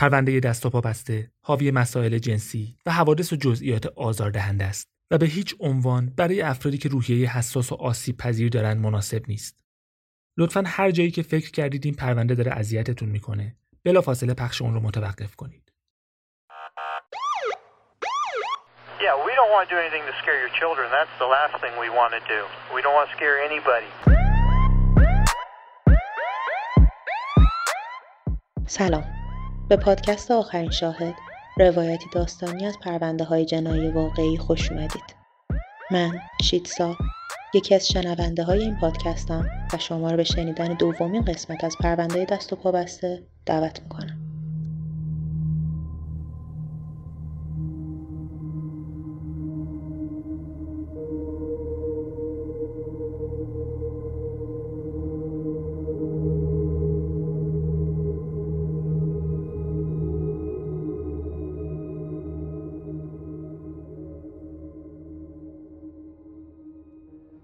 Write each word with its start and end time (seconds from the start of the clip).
پرونده 0.00 0.40
دست 0.40 0.66
و 0.66 0.70
پا 0.70 0.80
بسته 0.80 1.30
حاوی 1.42 1.70
مسائل 1.70 2.18
جنسی 2.18 2.76
و 2.86 2.90
حوادث 2.90 3.32
و 3.32 3.36
جزئیات 3.36 3.86
آزاردهنده 3.86 4.64
است 4.64 4.88
و 5.10 5.18
به 5.18 5.26
هیچ 5.26 5.54
عنوان 5.60 6.12
برای 6.16 6.42
افرادی 6.42 6.78
که 6.78 6.88
روحیه 6.88 7.36
حساس 7.36 7.72
و 7.72 7.74
آسیب 7.74 8.16
پذیر 8.16 8.48
دارند 8.48 8.80
مناسب 8.80 9.22
نیست. 9.28 9.64
لطفا 10.38 10.64
هر 10.66 10.90
جایی 10.90 11.10
که 11.10 11.22
فکر 11.22 11.50
کردید 11.50 11.84
این 11.84 11.94
پرونده 11.94 12.34
داره 12.34 12.52
اذیتتون 12.52 13.08
می‌کنه 13.08 13.56
بلافاصله 13.84 14.34
پخش 14.34 14.62
اون 14.62 14.74
رو 14.74 14.80
متوقف 14.80 15.36
کنید. 15.36 15.72
Yeah, 19.00 19.16
we 19.26 19.32
don't 19.38 19.50
want 19.54 19.68
to 19.68 19.74
do 19.74 19.78
anything 19.84 20.04
to 20.10 20.14
scare 20.22 20.38
your 20.44 20.54
children. 20.60 20.86
That's 20.98 21.16
the 21.24 21.30
last 21.36 21.52
thing 21.62 21.74
we 21.84 21.90
want 22.00 22.12
to 22.18 22.22
do. 22.34 22.40
We 22.74 22.80
don't 22.84 22.96
want 22.98 23.08
to 23.10 23.16
scare 23.16 23.36
anybody. 23.48 23.90
سلام 28.66 29.19
به 29.70 29.76
پادکست 29.76 30.30
آخرین 30.30 30.70
شاهد 30.70 31.14
روایتی 31.56 32.04
داستانی 32.12 32.66
از 32.66 32.78
پرونده 32.78 33.24
های 33.24 33.44
جنایی 33.44 33.90
واقعی 33.90 34.36
خوش 34.38 34.72
اومدید. 34.72 35.16
من 35.90 36.20
شیتسا 36.42 36.96
یکی 37.54 37.74
از 37.74 37.88
شنونده 37.88 38.44
های 38.44 38.62
این 38.62 38.76
پادکستم 38.80 39.50
و 39.72 39.78
شما 39.78 40.10
رو 40.10 40.16
به 40.16 40.24
شنیدن 40.24 40.74
دومین 40.74 41.24
قسمت 41.24 41.64
از 41.64 41.76
پرونده 41.80 42.24
دست 42.24 42.52
و 42.52 42.56
پا 42.56 42.84
دعوت 43.46 43.82
می‌کنم. 43.82 44.19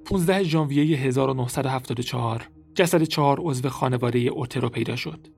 15 0.07 0.43
ژانویه 0.43 0.97
1974 0.97 2.49
جسد 2.75 3.03
چهار 3.03 3.41
عضو 3.41 3.69
خانواده 3.69 4.19
اوترو 4.19 4.69
پیدا 4.69 4.97
شد. 4.97 5.29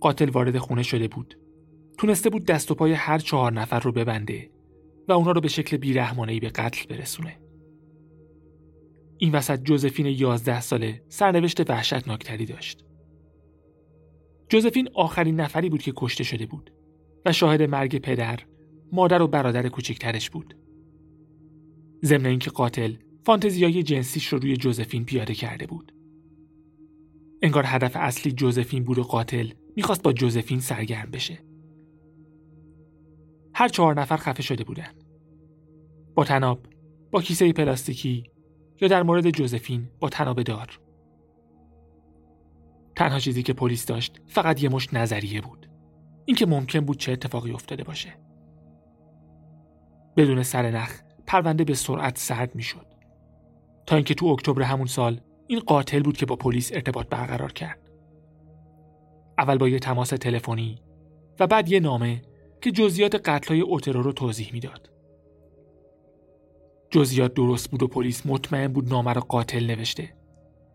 قاتل 0.00 0.30
وارد 0.30 0.58
خونه 0.58 0.82
شده 0.82 1.08
بود. 1.08 1.38
تونسته 1.98 2.30
بود 2.30 2.44
دست 2.44 2.70
و 2.70 2.74
پای 2.74 2.92
هر 2.92 3.18
چهار 3.18 3.52
نفر 3.52 3.80
رو 3.80 3.92
ببنده 3.92 4.50
و 5.08 5.12
اونا 5.12 5.32
رو 5.32 5.40
به 5.40 5.48
شکل 5.48 5.76
بیرحمانهی 5.76 6.40
به 6.40 6.48
قتل 6.48 6.86
برسونه. 6.88 7.38
این 9.18 9.32
وسط 9.32 9.62
جوزفین 9.62 10.06
11 10.06 10.60
ساله 10.60 11.02
سرنوشت 11.08 11.70
وحشتناکتری 11.70 12.46
داشت. 12.46 12.84
جوزفین 14.48 14.88
آخرین 14.94 15.40
نفری 15.40 15.68
بود 15.68 15.82
که 15.82 15.92
کشته 15.96 16.24
شده 16.24 16.46
بود 16.46 16.72
و 17.26 17.32
شاهد 17.32 17.62
مرگ 17.62 17.98
پدر، 17.98 18.40
مادر 18.92 19.22
و 19.22 19.28
برادر 19.28 19.68
کوچکترش 19.68 20.30
بود. 20.30 20.65
ضمن 22.04 22.26
اینکه 22.26 22.50
قاتل 22.50 22.94
فانتزیای 23.24 23.82
جنسیش 23.82 24.26
رو 24.26 24.38
روی 24.38 24.56
جوزفین 24.56 25.04
پیاده 25.04 25.34
کرده 25.34 25.66
بود. 25.66 25.92
انگار 27.42 27.64
هدف 27.66 27.96
اصلی 27.96 28.32
جوزفین 28.32 28.84
بود 28.84 28.98
و 28.98 29.02
قاتل 29.02 29.48
می‌خواست 29.76 30.02
با 30.02 30.12
جوزفین 30.12 30.60
سرگرم 30.60 31.10
بشه. 31.10 31.38
هر 33.54 33.68
چهار 33.68 34.00
نفر 34.00 34.16
خفه 34.16 34.42
شده 34.42 34.64
بودن. 34.64 34.92
با 36.14 36.24
تناب، 36.24 36.66
با 37.10 37.22
کیسه 37.22 37.52
پلاستیکی 37.52 38.30
یا 38.80 38.88
در 38.88 39.02
مورد 39.02 39.30
جوزفین 39.30 39.88
با 40.00 40.08
تناب 40.08 40.42
دار. 40.42 40.80
تنها 42.96 43.18
چیزی 43.18 43.42
که 43.42 43.52
پلیس 43.52 43.86
داشت 43.86 44.20
فقط 44.26 44.62
یه 44.62 44.68
مش 44.68 44.94
نظریه 44.94 45.40
بود. 45.40 45.70
اینکه 46.24 46.46
ممکن 46.46 46.80
بود 46.80 46.98
چه 46.98 47.12
اتفاقی 47.12 47.52
افتاده 47.52 47.84
باشه. 47.84 48.08
بدون 50.16 50.42
سرنخ 50.42 51.00
پرونده 51.26 51.64
به 51.64 51.74
سرعت 51.74 52.18
سرد 52.18 52.54
می‌شد. 52.54 52.86
تا 53.86 53.96
اینکه 53.96 54.14
تو 54.14 54.26
اکتبر 54.26 54.62
همون 54.62 54.86
سال 54.86 55.20
این 55.46 55.60
قاتل 55.60 56.02
بود 56.02 56.16
که 56.16 56.26
با 56.26 56.36
پلیس 56.36 56.72
ارتباط 56.72 57.06
برقرار 57.08 57.52
کرد. 57.52 57.90
اول 59.38 59.58
با 59.58 59.68
یه 59.68 59.78
تماس 59.78 60.08
تلفنی 60.08 60.78
و 61.40 61.46
بعد 61.46 61.68
یه 61.68 61.80
نامه 61.80 62.22
که 62.60 62.70
جزئیات 62.70 63.14
قتلای 63.28 63.60
اوترو 63.60 64.02
رو 64.02 64.12
توضیح 64.12 64.50
می‌داد. 64.52 64.90
جزئیات 66.90 67.34
درست 67.34 67.70
بود 67.70 67.82
و 67.82 67.88
پلیس 67.88 68.26
مطمئن 68.26 68.68
بود 68.68 68.88
نامه 68.88 69.12
رو 69.12 69.20
قاتل 69.20 69.66
نوشته. 69.66 70.16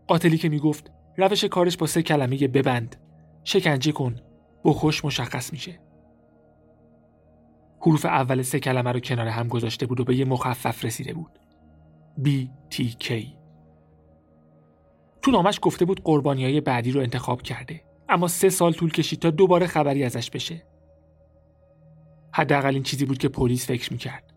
قاتلی 0.06 0.38
که 0.38 0.48
می‌گفت 0.48 0.90
روش 1.16 1.44
کارش 1.44 1.76
با 1.76 1.86
سه 1.86 2.02
کلمه 2.02 2.48
ببند، 2.48 2.96
شکنجه 3.44 3.92
کن، 3.92 4.16
بخوش 4.64 5.04
مشخص 5.04 5.52
میشه. 5.52 5.80
حروف 7.82 8.04
اول 8.04 8.42
سه 8.42 8.60
کلمه 8.60 8.92
رو 8.92 9.00
کنار 9.00 9.26
هم 9.26 9.48
گذاشته 9.48 9.86
بود 9.86 10.00
و 10.00 10.04
به 10.04 10.16
یه 10.16 10.24
مخفف 10.24 10.84
رسیده 10.84 11.14
بود. 11.14 11.38
BTK 12.24 13.12
تو 15.22 15.30
نامش 15.30 15.58
گفته 15.62 15.84
بود 15.84 16.02
قربانی 16.04 16.44
های 16.44 16.60
بعدی 16.60 16.92
رو 16.92 17.00
انتخاب 17.00 17.42
کرده 17.42 17.82
اما 18.08 18.28
سه 18.28 18.48
سال 18.48 18.72
طول 18.72 18.92
کشید 18.92 19.18
تا 19.18 19.30
دوباره 19.30 19.66
خبری 19.66 20.04
ازش 20.04 20.30
بشه. 20.30 20.62
حداقل 22.32 22.74
این 22.74 22.82
چیزی 22.82 23.04
بود 23.04 23.18
که 23.18 23.28
پلیس 23.28 23.66
فکر 23.66 23.92
می‌کرد 23.92 24.32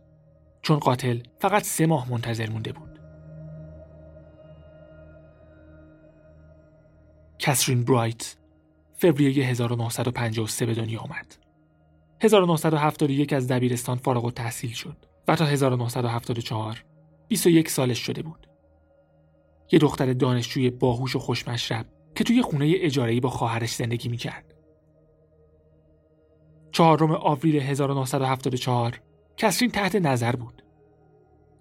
چون 0.61 0.79
قاتل 0.79 1.19
فقط 1.39 1.63
سه 1.63 1.85
ماه 1.85 2.11
منتظر 2.11 2.49
مونده 2.49 2.71
بود. 2.71 2.99
کسرین 7.39 7.83
برایت 7.83 8.35
فوریه 8.97 9.45
1953 9.45 10.65
به 10.65 10.73
دنیا 10.73 10.99
آمد. 10.99 11.44
1971 12.25 13.33
از 13.33 13.47
دبیرستان 13.47 13.97
فارغ 13.97 14.33
تحصیل 14.33 14.71
شد 14.71 14.97
و 15.27 15.35
تا 15.35 15.45
1974 15.45 16.85
21 17.27 17.69
سالش 17.69 17.99
شده 17.99 18.21
بود. 18.21 18.47
یه 19.71 19.79
دختر 19.79 20.13
دانشجوی 20.13 20.69
باهوش 20.69 21.15
و 21.15 21.19
خوشمشرب 21.19 21.85
که 22.15 22.23
توی 22.23 22.41
خونه 22.41 22.73
اجاره‌ای 22.77 23.19
با 23.19 23.29
خواهرش 23.29 23.75
زندگی 23.75 24.09
می‌کرد. 24.09 24.53
چهارم 26.71 27.11
آوریل 27.11 27.55
1974 27.55 29.01
کسرین 29.37 29.71
تحت 29.71 29.95
نظر 29.95 30.35
بود. 30.35 30.63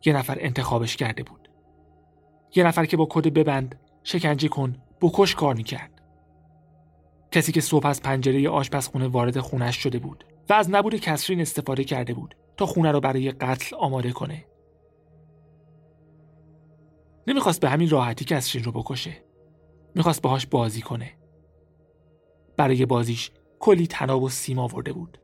یه 0.05 0.17
نفر 0.17 0.37
انتخابش 0.41 0.97
کرده 0.97 1.23
بود. 1.23 1.49
یه 2.57 2.65
نفر 2.65 2.85
که 2.85 2.97
با 2.97 3.07
کد 3.11 3.29
ببند، 3.29 3.81
شکنجه 4.03 4.49
کن، 4.49 4.77
بکش 5.01 5.35
کار 5.35 5.55
می‌کرد. 5.55 5.91
کسی 7.31 7.53
که 7.53 7.61
صبح 7.61 7.87
از 7.87 8.03
پنجره 8.03 8.49
آشپزخونه 8.49 9.09
وارد 9.09 9.41
خونش 9.41 9.77
شده 9.77 9.99
بود 9.99 10.25
و 10.49 10.53
از 10.53 10.71
نبود 10.71 10.95
کسرین 10.95 11.41
استفاده 11.41 11.85
کرده 11.85 12.15
بود 12.15 12.37
تا 12.57 12.67
خونه 12.67 12.93
رو 12.93 13.01
برای 13.01 13.31
قتل 13.31 13.77
آماده 13.77 14.13
کنه. 14.13 14.45
نمی‌خواست 17.27 17.61
به 17.61 17.69
همین 17.69 17.91
راحتی 17.91 18.25
کسرین 18.25 18.65
رو 18.65 18.73
بکشه. 18.73 19.25
می‌خواست 19.95 20.23
باهاش 20.23 20.47
بازی 20.47 20.81
کنه. 20.81 21.11
برای 22.57 22.87
بازیش 22.87 23.31
کلی 23.59 23.87
تناب 23.87 24.23
و 24.23 24.29
سیم 24.29 24.59
آورده 24.59 24.93
بود. 24.93 25.19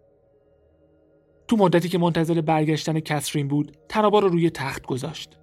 تو 1.48 1.56
مدتی 1.56 1.88
که 1.88 1.98
منتظر 1.98 2.40
برگشتن 2.40 3.00
کسرین 3.00 3.48
بود 3.48 3.76
تنابا 3.88 4.18
رو 4.18 4.28
روی 4.28 4.50
تخت 4.50 4.86
گذاشت. 4.86 5.38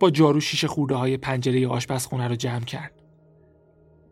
با 0.00 0.10
جارو 0.10 0.40
شیشه 0.40 0.66
خورده 0.66 0.94
های 0.94 1.16
پنجره 1.16 1.68
آشپزخونه 1.68 2.28
رو 2.28 2.34
جمع 2.34 2.64
کرد. 2.64 3.02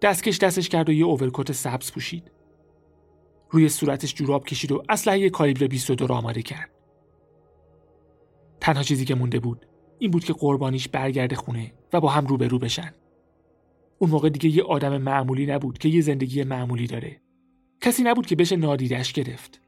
دستکش 0.02 0.38
دستش 0.38 0.68
کرد 0.68 0.88
و 0.88 0.92
یه 0.92 1.04
اوورکوت 1.04 1.52
سبز 1.52 1.92
پوشید. 1.92 2.30
روی 3.50 3.68
صورتش 3.68 4.14
جوراب 4.14 4.44
کشید 4.44 4.72
و 4.72 4.82
اسلحه 4.88 5.30
کالیبر 5.30 5.66
22 5.66 6.06
رو 6.06 6.14
آماده 6.14 6.42
کرد. 6.42 6.70
تنها 8.60 8.82
چیزی 8.82 9.04
که 9.04 9.14
مونده 9.14 9.40
بود 9.40 9.66
این 9.98 10.10
بود 10.10 10.24
که 10.24 10.32
قربانیش 10.32 10.88
برگرده 10.88 11.36
خونه 11.36 11.72
و 11.92 12.00
با 12.00 12.08
هم 12.08 12.26
روبرو 12.26 12.58
بشن. 12.58 12.94
اون 13.98 14.10
موقع 14.10 14.28
دیگه 14.28 14.56
یه 14.56 14.62
آدم 14.62 14.98
معمولی 14.98 15.46
نبود 15.46 15.78
که 15.78 15.88
یه 15.88 16.00
زندگی 16.00 16.44
معمولی 16.44 16.86
داره. 16.86 17.20
کسی 17.80 18.02
نبود 18.02 18.26
که 18.26 18.36
بشه 18.36 18.56
نادیدش 18.56 19.12
گرفت. 19.12 19.60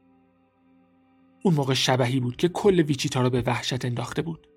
اون 1.43 1.53
موقع 1.53 1.73
شبهی 1.73 2.19
بود 2.19 2.35
که 2.35 2.47
کل 2.47 2.79
ویچیتا 2.79 3.21
رو 3.21 3.29
به 3.29 3.41
وحشت 3.41 3.85
انداخته 3.85 4.21
بود. 4.21 4.47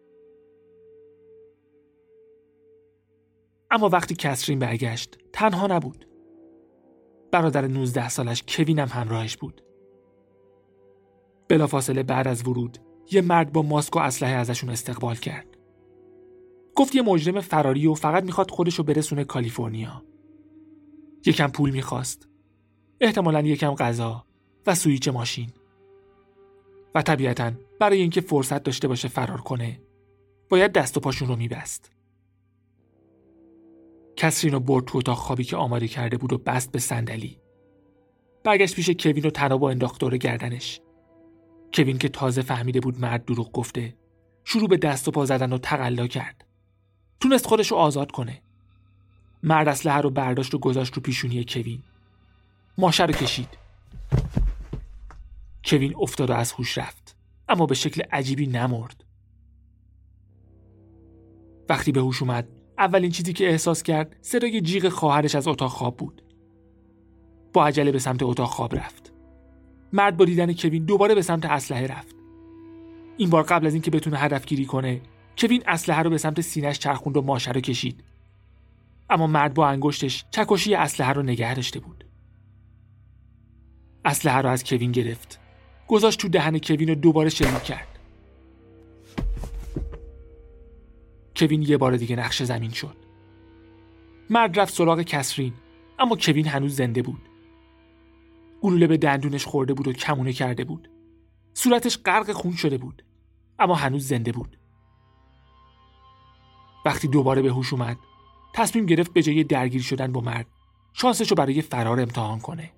اما 3.71 3.89
وقتی 3.89 4.15
کسرین 4.15 4.59
برگشت 4.59 5.19
تنها 5.33 5.67
نبود. 5.67 6.07
برادر 7.33 7.67
19 7.67 8.09
سالش 8.09 8.45
کوین 8.49 8.79
هم 8.79 8.89
همراهش 8.89 9.37
بود. 9.37 9.63
بلافاصله 11.49 12.03
بعد 12.03 12.29
از 12.29 12.49
ورود 12.49 12.79
یه 13.11 13.21
مرد 13.21 13.53
با 13.53 13.63
ماسک 13.63 13.97
و 13.97 13.99
اسلحه 13.99 14.33
ازشون 14.33 14.71
استقبال 14.71 15.17
کرد. 15.17 15.47
گفت 16.75 16.95
یه 16.95 17.03
مجرم 17.03 17.41
فراری 17.41 17.87
و 17.87 17.95
فقط 17.95 18.25
می‌خواد 18.25 18.51
خودشو 18.51 18.83
برسونه 18.83 19.25
کالیفرنیا. 19.25 20.05
یکم 21.27 21.49
پول 21.49 21.71
می‌خواست. 21.71 22.29
احتمالا 23.01 23.41
یکم 23.41 23.75
غذا 23.75 24.25
و 24.67 24.75
سویچ 24.75 25.09
ماشین. 25.09 25.51
و 26.95 27.03
طبیعتا 27.03 27.53
برای 27.81 28.01
اینکه 28.01 28.21
فرصت 28.21 28.63
داشته 28.63 28.89
باشه 28.89 29.09
فرار 29.09 29.41
کنه 29.41 29.81
باید 30.49 30.73
دست 30.73 30.97
و 30.97 31.01
پاشون 31.01 31.29
رو 31.29 31.37
میبست. 31.37 31.96
کسرین 34.17 34.53
رو 34.53 34.61
برد 34.61 34.85
تو 34.85 34.99
اتاق 34.99 35.19
خوابی 35.19 35.45
که 35.45 35.57
آماده 35.57 35.89
کرده 35.89 36.17
بود 36.17 36.33
و 36.33 36.39
بست 36.39 36.73
به 36.73 36.79
صندلی. 36.79 37.41
برگشت 38.45 38.75
پیش 38.75 38.91
کوین 38.91 39.27
و 39.27 39.31
تناب 39.31 39.63
و 39.63 39.65
انداخت 39.65 40.01
دور 40.01 40.17
گردنش. 40.17 40.81
کوین 41.75 41.99
که 41.99 42.09
تازه 42.09 42.43
فهمیده 42.43 42.81
بود 42.81 43.01
مرد 43.01 43.25
دروغ 43.25 43.53
گفته 43.53 43.97
شروع 44.45 44.69
به 44.69 44.77
دست 44.77 45.09
و 45.09 45.11
پا 45.11 45.25
زدن 45.25 45.53
و 45.53 45.59
تقلا 45.59 46.07
کرد. 46.07 46.45
تونست 47.21 47.47
خودش 47.47 47.71
رو 47.71 47.77
آزاد 47.77 48.13
کنه. 48.13 48.43
مرد 49.43 49.69
اسلحه 49.69 50.01
رو 50.01 50.11
برداشت 50.11 50.55
و 50.55 50.59
گذاشت 50.59 50.95
رو 50.95 51.03
پیشونی 51.03 51.45
کوین. 51.49 51.83
ماشه 52.79 53.07
رو 53.07 53.13
کشید. 53.13 53.49
کوین 55.65 55.95
افتاد 55.97 56.31
و 56.31 56.33
از 56.33 56.53
هوش 56.53 56.79
رفت 56.79 57.17
اما 57.49 57.67
به 57.67 57.75
شکل 57.75 58.03
عجیبی 58.13 58.47
نمرد. 58.47 59.05
وقتی 61.69 61.93
به 61.93 62.01
هوش 62.01 62.23
اومد 62.23 62.49
اولین 62.79 63.11
چیزی 63.11 63.33
که 63.33 63.49
احساس 63.49 63.83
کرد 63.83 64.17
صدای 64.21 64.61
جیغ 64.61 64.89
خواهرش 64.89 65.35
از 65.35 65.49
اتاق 65.49 65.71
خواب 65.71 65.97
بود. 65.97 66.23
با 67.53 67.67
عجله 67.67 67.93
به 67.93 67.99
سمت 67.99 68.23
اتاق 68.23 68.49
خواب 68.49 68.75
رفت. 68.75 69.13
مرد 69.93 70.17
با 70.17 70.25
دیدن 70.25 70.53
کوین 70.53 70.85
دوباره 70.85 71.15
به 71.15 71.23
سمت 71.23 71.45
اسلحه 71.45 71.87
رفت. 71.87 72.17
این 73.17 73.31
بار 73.31 73.43
قبل 73.43 73.67
از 73.67 73.73
اینکه 73.75 73.91
بتونه 73.91 74.19
هدف 74.19 74.47
گیری 74.47 74.65
کنه 74.65 75.01
کوین 75.39 75.63
اسلحه 75.67 76.03
رو 76.03 76.11
به 76.11 76.19
سمت 76.19 76.41
سینش 76.41 76.79
چرخوند 76.79 77.17
و 77.17 77.23
ماشه 77.23 77.53
رو 77.53 77.61
کشید. 77.61 78.05
اما 79.11 79.27
مرد 79.27 79.55
با 79.55 79.69
انگشتش 79.69 80.25
چکشی 80.31 80.75
اسلحه 80.75 81.13
رو 81.13 81.23
نگه 81.23 81.55
داشته 81.55 81.81
بود. 81.81 82.05
اسلحه 84.05 84.39
رو 84.39 84.49
از 84.49 84.65
کوین 84.65 84.93
گرفت. 84.93 85.41
گذاشت 85.89 86.21
تو 86.21 86.29
دهن 86.29 86.59
کوین 86.59 86.89
رو 86.89 86.95
دوباره 86.95 87.29
شلیک 87.29 87.63
کرد. 87.63 87.96
کوین 91.37 91.63
یه 91.63 91.77
بار 91.77 91.97
دیگه 91.97 92.17
نقش 92.17 92.43
زمین 92.43 92.71
شد. 92.71 92.97
مرد 94.31 94.61
رفت 94.61 94.75
سراغ 94.75 95.03
کسرین 95.03 95.53
اما 95.99 96.17
کوین 96.17 96.47
هنوز 96.47 96.77
زنده 96.77 97.03
بود. 97.03 97.29
گلوله 98.63 98.87
به 98.87 98.97
دندونش 98.97 99.45
خورده 99.45 99.75
بود 99.75 99.89
و 99.89 99.93
کمونه 99.93 100.33
کرده 100.33 100.65
بود. 100.65 100.91
صورتش 101.55 101.99
غرق 101.99 102.33
خون 102.33 102.53
شده 102.53 102.79
بود 102.79 103.05
اما 103.59 103.75
هنوز 103.75 104.09
زنده 104.09 104.33
بود. 104.33 104.59
وقتی 106.87 107.09
دوباره 107.09 107.43
به 107.43 107.51
هوش 107.51 107.73
اومد 107.73 107.97
تصمیم 108.55 108.87
گرفت 108.87 109.13
به 109.13 109.23
جای 109.23 109.45
درگیر 109.45 109.83
شدن 109.83 110.13
با 110.13 110.21
مرد 110.21 110.47
شانسش 110.93 111.31
رو 111.31 111.37
برای 111.37 111.63
فرار 111.63 112.01
امتحان 112.01 112.39
کنه. 112.39 112.73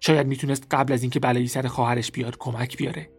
شاید 0.00 0.26
می‌تونست 0.26 0.66
قبل 0.70 0.92
از 0.92 1.02
اینکه 1.02 1.20
بلایی 1.20 1.46
سر 1.46 1.66
خواهرش 1.66 2.10
بیاد 2.10 2.38
کمک 2.38 2.76
بیاره. 2.76 3.10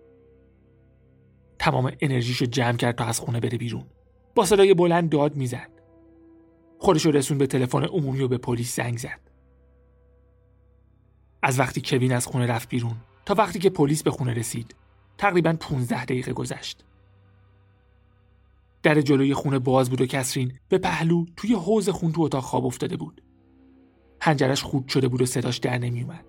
تمام 1.63 1.91
انرژیشو 2.01 2.45
جمع 2.45 2.77
کرد 2.77 2.95
تا 2.95 3.05
از 3.05 3.19
خونه 3.19 3.39
بره 3.39 3.57
بیرون. 3.57 3.83
با 4.35 4.45
صدای 4.45 4.73
بلند 4.73 5.09
داد 5.09 5.35
می‌زد. 5.35 5.69
خودشو 6.79 7.11
رسون 7.11 7.37
به 7.37 7.47
تلفن 7.47 7.83
عمومی 7.83 8.21
و 8.21 8.27
به 8.27 8.37
پلیس 8.37 8.75
زنگ 8.75 8.97
زد. 8.97 9.19
از 11.43 11.59
وقتی 11.59 11.81
کوین 11.85 12.13
از 12.13 12.27
خونه 12.27 12.45
رفت 12.45 12.69
بیرون 12.69 12.95
تا 13.25 13.33
وقتی 13.37 13.59
که 13.59 13.69
پلیس 13.69 14.03
به 14.03 14.11
خونه 14.11 14.33
رسید 14.33 14.75
تقریبا 15.17 15.53
15 15.59 16.05
دقیقه 16.05 16.33
گذشت. 16.33 16.85
در 18.83 19.01
جلوی 19.01 19.33
خونه 19.33 19.59
باز 19.59 19.89
بود 19.89 20.01
و 20.01 20.05
کسرین 20.05 20.59
به 20.69 20.77
پهلو 20.77 21.25
توی 21.37 21.53
حوز 21.53 21.89
خون 21.89 22.11
تو 22.11 22.21
اتاق 22.21 22.43
خواب 22.43 22.65
افتاده 22.65 22.97
بود. 22.97 23.21
هنجرش 24.21 24.63
خود 24.63 24.87
شده 24.87 25.07
بود 25.07 25.21
و 25.21 25.25
صداش 25.25 25.57
در 25.57 25.77
نمیومد 25.77 26.25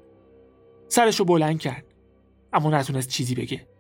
سرش 0.89 1.19
رو 1.19 1.25
بلند 1.25 1.61
کرد 1.61 1.85
اما 2.53 2.71
نتونست 2.71 3.09
چیزی 3.09 3.35
بگه. 3.35 3.74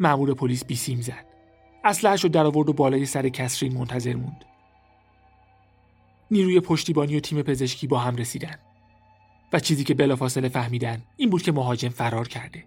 مأمور 0.00 0.34
پلیس 0.34 0.64
بیسیم 0.64 1.00
زد. 1.00 1.26
اسلحه‌اش 1.84 2.24
رو 2.24 2.30
در 2.30 2.46
آورد 2.46 2.68
و 2.68 2.72
بالای 2.72 3.06
سر 3.06 3.28
کسرین 3.28 3.74
منتظر 3.74 4.14
موند. 4.14 4.44
نیروی 6.30 6.60
پشتیبانی 6.60 7.16
و 7.16 7.20
تیم 7.20 7.42
پزشکی 7.42 7.86
با 7.86 7.98
هم 7.98 8.16
رسیدن 8.16 8.58
و 9.52 9.60
چیزی 9.60 9.84
که 9.84 9.94
بلافاصله 9.94 10.48
فهمیدن 10.48 11.02
این 11.16 11.30
بود 11.30 11.42
که 11.42 11.52
مهاجم 11.52 11.88
فرار 11.88 12.28
کرده. 12.28 12.64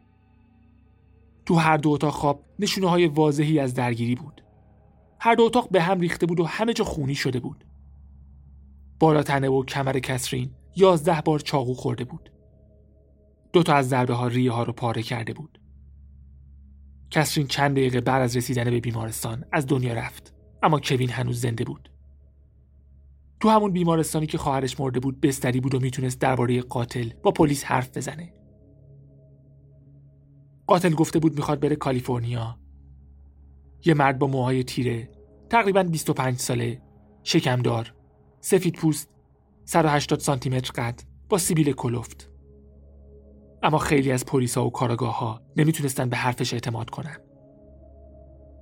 تو 1.45 1.56
هر 1.56 1.78
دو 1.78 1.89
اتاق 1.89 2.13
خواب 2.13 2.44
نشونه 2.60 2.89
های 2.89 3.07
واضحی 3.07 3.60
از 3.60 3.74
درگیری 3.74 4.16
بود. 4.16 4.44
هر 5.19 5.36
دو 5.36 5.44
اتاق 5.44 5.69
به 5.69 5.81
هم 5.81 6.00
ریخته 6.00 6.25
بود 6.25 6.39
و 6.39 6.45
همه 6.45 6.74
جا 6.74 6.86
خونی 6.86 7.16
شده 7.16 7.39
بود. 7.39 7.66
بالا 9.00 9.24
تنه 9.24 9.50
و 9.50 9.66
کمر 9.66 10.00
کسرین 10.00 10.51
یازده 10.75 11.22
بار 11.22 11.39
چاقو 11.39 11.74
خورده 11.74 12.04
بود. 12.04 12.31
دوتا 13.54 13.74
از 13.74 13.89
ضربه 13.89 14.13
ها 14.13 14.27
ریه 14.27 14.51
ها 14.51 14.63
رو 14.63 14.74
پاره 14.74 15.01
کرده 15.01 15.34
بود. 15.34 15.61
کسرین 17.12 17.48
چند 17.48 17.72
دقیقه 17.72 18.02
بعد 18.02 18.22
از 18.22 18.38
رسیدن 18.38 18.63
به 18.63 18.80
بیمارستان 18.80 19.46
از 19.52 19.68
دنیا 19.68 19.94
رفت. 19.94 20.34
اما 20.63 20.80
کوین 20.80 21.10
هنوز 21.10 21.42
زنده 21.42 21.63
بود. 21.63 21.92
تو 23.40 23.50
همون 23.50 23.72
بیمارستانی 23.72 24.28
که 24.28 24.38
خواهرش 24.38 24.80
مرده 24.80 25.00
بود 25.00 25.22
بستری 25.22 25.60
بود 25.60 25.75
و 25.75 25.80
می‌تونست 25.80 26.19
درباره 26.19 26.62
قاتل 26.62 27.10
با 27.24 27.31
پلیس 27.31 27.63
حرف 27.63 27.98
بزنه. 27.98 28.34
قاتل 30.68 30.94
گفته 30.94 31.19
بود 31.19 31.36
می‌خواد 31.36 31.60
بره 31.60 31.75
کالیفرنیا. 31.75 32.60
یه 33.86 33.94
مرد 33.94 34.19
با 34.19 34.28
موهای 34.28 34.63
تیره 34.63 35.10
تقریبا 35.50 35.84
25 35.84 36.38
ساله 36.40 36.81
شکمدار 37.24 37.94
سفید 38.42 38.75
پوست 38.75 39.10
180 39.66 40.19
سانتی 40.19 40.50
متر 40.50 40.72
قد 40.72 41.02
با 41.30 41.38
سیبیل 41.38 41.72
کلفت. 41.72 42.31
اما 43.63 43.78
خیلی 43.78 44.12
از 44.12 44.25
پلیسا 44.25 44.66
و 44.66 44.72
کاراگاه 44.72 45.19
ها 45.19 45.42
نمی‌تونستن 45.58 46.10
به 46.10 46.18
حرفش 46.18 46.54
اعتماد 46.54 46.90
کنن. 46.90 47.18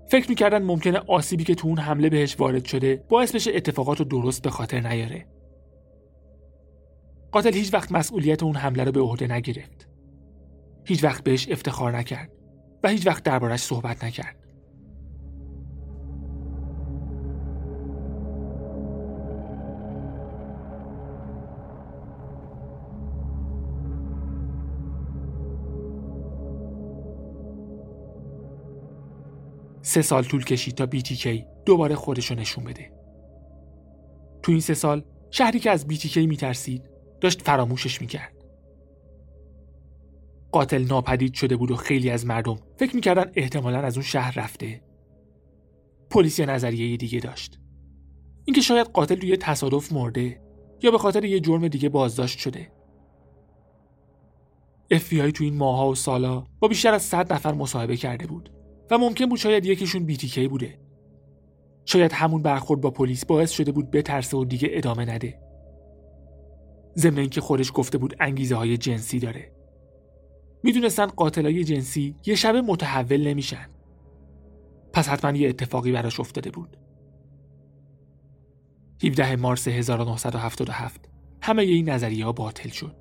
فکر 0.10 0.30
می‌کردن 0.30 0.63
ممکنه 0.63 1.00
آسیبی 1.07 1.44
که 1.44 1.56
تو 1.56 1.68
اون 1.68 1.80
حمله 1.80 2.10
بهش 2.10 2.40
وارد 2.40 2.66
شده 2.66 3.04
باعث 3.10 3.36
بشه 3.36 3.51
اتفاقات 3.56 4.00
رو 4.00 4.06
درست 4.06 4.42
به 4.42 4.50
خاطر 4.50 4.80
نیاره. 4.80 5.28
قاتل 7.31 7.54
هیچ 7.54 7.74
وقت 7.74 7.92
مسئولیت 7.92 8.44
اون 8.44 8.56
حمله 8.56 8.84
رو 8.84 8.92
به 8.92 9.01
عهده 9.01 9.28
نگرفت. 9.28 9.90
هیچ 10.86 11.04
وقت 11.04 11.24
بهش 11.24 11.50
افتخار 11.50 11.98
نکرد 11.98 12.31
و 12.84 12.90
هیچ 12.90 13.07
وقت 13.07 13.24
دربارش 13.24 13.60
صحبت 13.60 14.04
نکرد. 14.04 14.38
سه 29.89 30.01
سال 30.01 30.24
طول 30.24 30.44
کشید 30.44 30.75
تا 30.75 30.86
BTK 30.86 31.44
دوباره 31.65 31.95
خودشو 31.95 32.36
نشون 32.36 32.63
بده. 32.63 32.91
تو 34.44 34.51
این 34.51 34.62
سه 34.62 34.74
سال 34.74 35.03
شهری 35.31 35.59
که 35.59 35.71
از 35.71 35.86
BTK 35.86 36.18
میترسید 36.18 36.89
داشت 37.21 37.41
فراموشش 37.41 38.01
می‌کرد. 38.01 38.45
قاتل 40.51 40.84
ناپدید 40.84 41.34
شده 41.34 41.55
بود 41.55 41.72
و 41.72 41.75
خیلی 41.75 42.10
از 42.10 42.25
مردم 42.25 42.60
فکر 42.77 42.96
می‌کردن 42.96 43.31
احتمالا 43.36 43.79
از 43.79 43.98
اون 43.98 44.03
شهر 44.03 44.39
رفته. 44.39 44.81
پلیس 46.10 46.39
یه 46.39 46.46
نظریه 46.46 46.98
دیگه 46.98 47.19
داشت. 47.19 47.60
اینکه 48.46 48.62
شاید 48.62 48.88
قاتل 48.88 49.22
روی 49.22 49.38
تصادف 49.38 49.93
مرده 49.93 50.41
یا 50.84 50.91
به 50.91 50.98
خاطر 50.98 51.25
یه 51.25 51.39
جرم 51.39 51.67
دیگه 51.67 51.89
بازداشت 51.89 52.39
شده. 52.39 52.72
FBI 54.93 55.31
تو 55.31 55.43
این 55.43 55.55
ماها 55.55 55.89
و 55.89 55.96
سالا 55.96 56.43
با 56.60 56.67
بیشتر 56.67 56.93
از 56.93 57.01
100 57.01 57.34
نفر 57.34 57.53
مصاحبه 57.53 57.98
کرده 57.98 58.27
بود 58.27 58.59
و 58.91 58.98
ممکن 58.98 59.25
بود 59.25 59.39
شاید 59.39 59.65
یکیشون 59.65 60.05
بیتیکی 60.05 60.48
بوده. 60.48 60.79
شاید 61.86 62.12
همون 62.12 62.41
برخورد 62.41 62.81
با 62.81 62.91
پلیس 62.91 63.25
باعث 63.25 63.51
شده 63.51 63.72
بود 63.72 63.91
بترسه 63.91 64.38
و 64.38 64.46
دیگه 64.46 64.69
ادامه 64.72 65.05
نده. 65.05 65.39
ضمن 66.98 67.17
اینکه 67.17 67.41
خودش 67.41 67.72
گفته 67.75 67.98
بود 67.98 68.15
انگیزه 68.19 68.55
های 68.55 68.77
جنسی 68.77 69.19
داره. 69.19 69.51
می‌دونستن 70.63 71.05
قاتلای 71.05 71.63
جنسی 71.63 72.15
یه 72.25 72.36
شب 72.36 72.55
متحول 72.55 73.27
نمیشن. 73.27 73.69
پس 74.93 75.10
حتما 75.10 75.38
یه 75.38 75.50
اتفاقی 75.50 75.91
براش 75.91 76.19
افتاده 76.19 76.51
بود. 76.51 76.77
17 79.03 79.36
مارس 79.36 79.67
1977 79.67 81.10
همه 81.41 81.62
این 81.62 81.89
نظریه 81.89 82.25
ها 82.25 82.31
باطل 82.31 82.69
شد. 82.69 82.96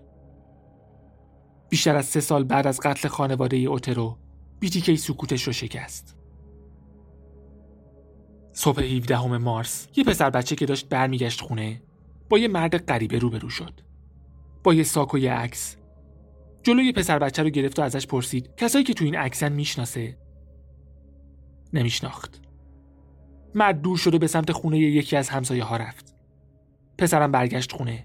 بیشتر 1.68 1.96
از 1.96 2.06
سه 2.06 2.20
سال 2.20 2.44
بعد 2.44 2.66
از 2.66 2.80
قتل 2.80 3.08
خانواده 3.08 3.56
اوترو 3.56 4.18
بیتیکی 4.60 4.96
سکوتش 4.96 5.42
رو 5.42 5.52
شکست. 5.52 6.16
صبح 8.52 8.82
17 8.82 9.26
مارس 9.26 9.88
یه 9.96 10.04
پسر 10.04 10.30
بچه 10.30 10.56
که 10.56 10.66
داشت 10.66 10.88
برمیگشت 10.88 11.40
خونه 11.40 11.82
با 12.28 12.38
یه 12.38 12.48
مرد 12.48 12.76
غریبه 12.76 13.18
روبرو 13.18 13.50
شد. 13.50 13.80
با 14.64 14.74
یه 14.74 14.82
ساک 14.82 15.14
و 15.14 15.18
یه 15.18 15.32
عکس. 15.32 15.76
جلوی 16.62 16.92
پسر 16.92 17.18
بچه 17.18 17.42
رو 17.42 17.48
گرفت 17.48 17.78
و 17.78 17.82
ازش 17.82 18.06
پرسید 18.06 18.50
کسایی 18.56 18.84
که 18.84 18.94
تو 18.94 19.04
این 19.04 19.16
عکسن 19.16 19.52
می‌شناسه؟ 19.52 20.18
نمیشناخت. 21.72 22.40
مرد 23.54 23.80
دور 23.80 23.96
شده 23.96 24.18
به 24.18 24.26
سمت 24.26 24.52
خونه 24.52 24.78
یکی 24.78 25.16
از 25.16 25.28
همسایه 25.28 25.64
ها 25.64 25.76
رفت. 25.76 26.14
پسرم 26.98 27.32
برگشت 27.32 27.72
خونه. 27.72 28.04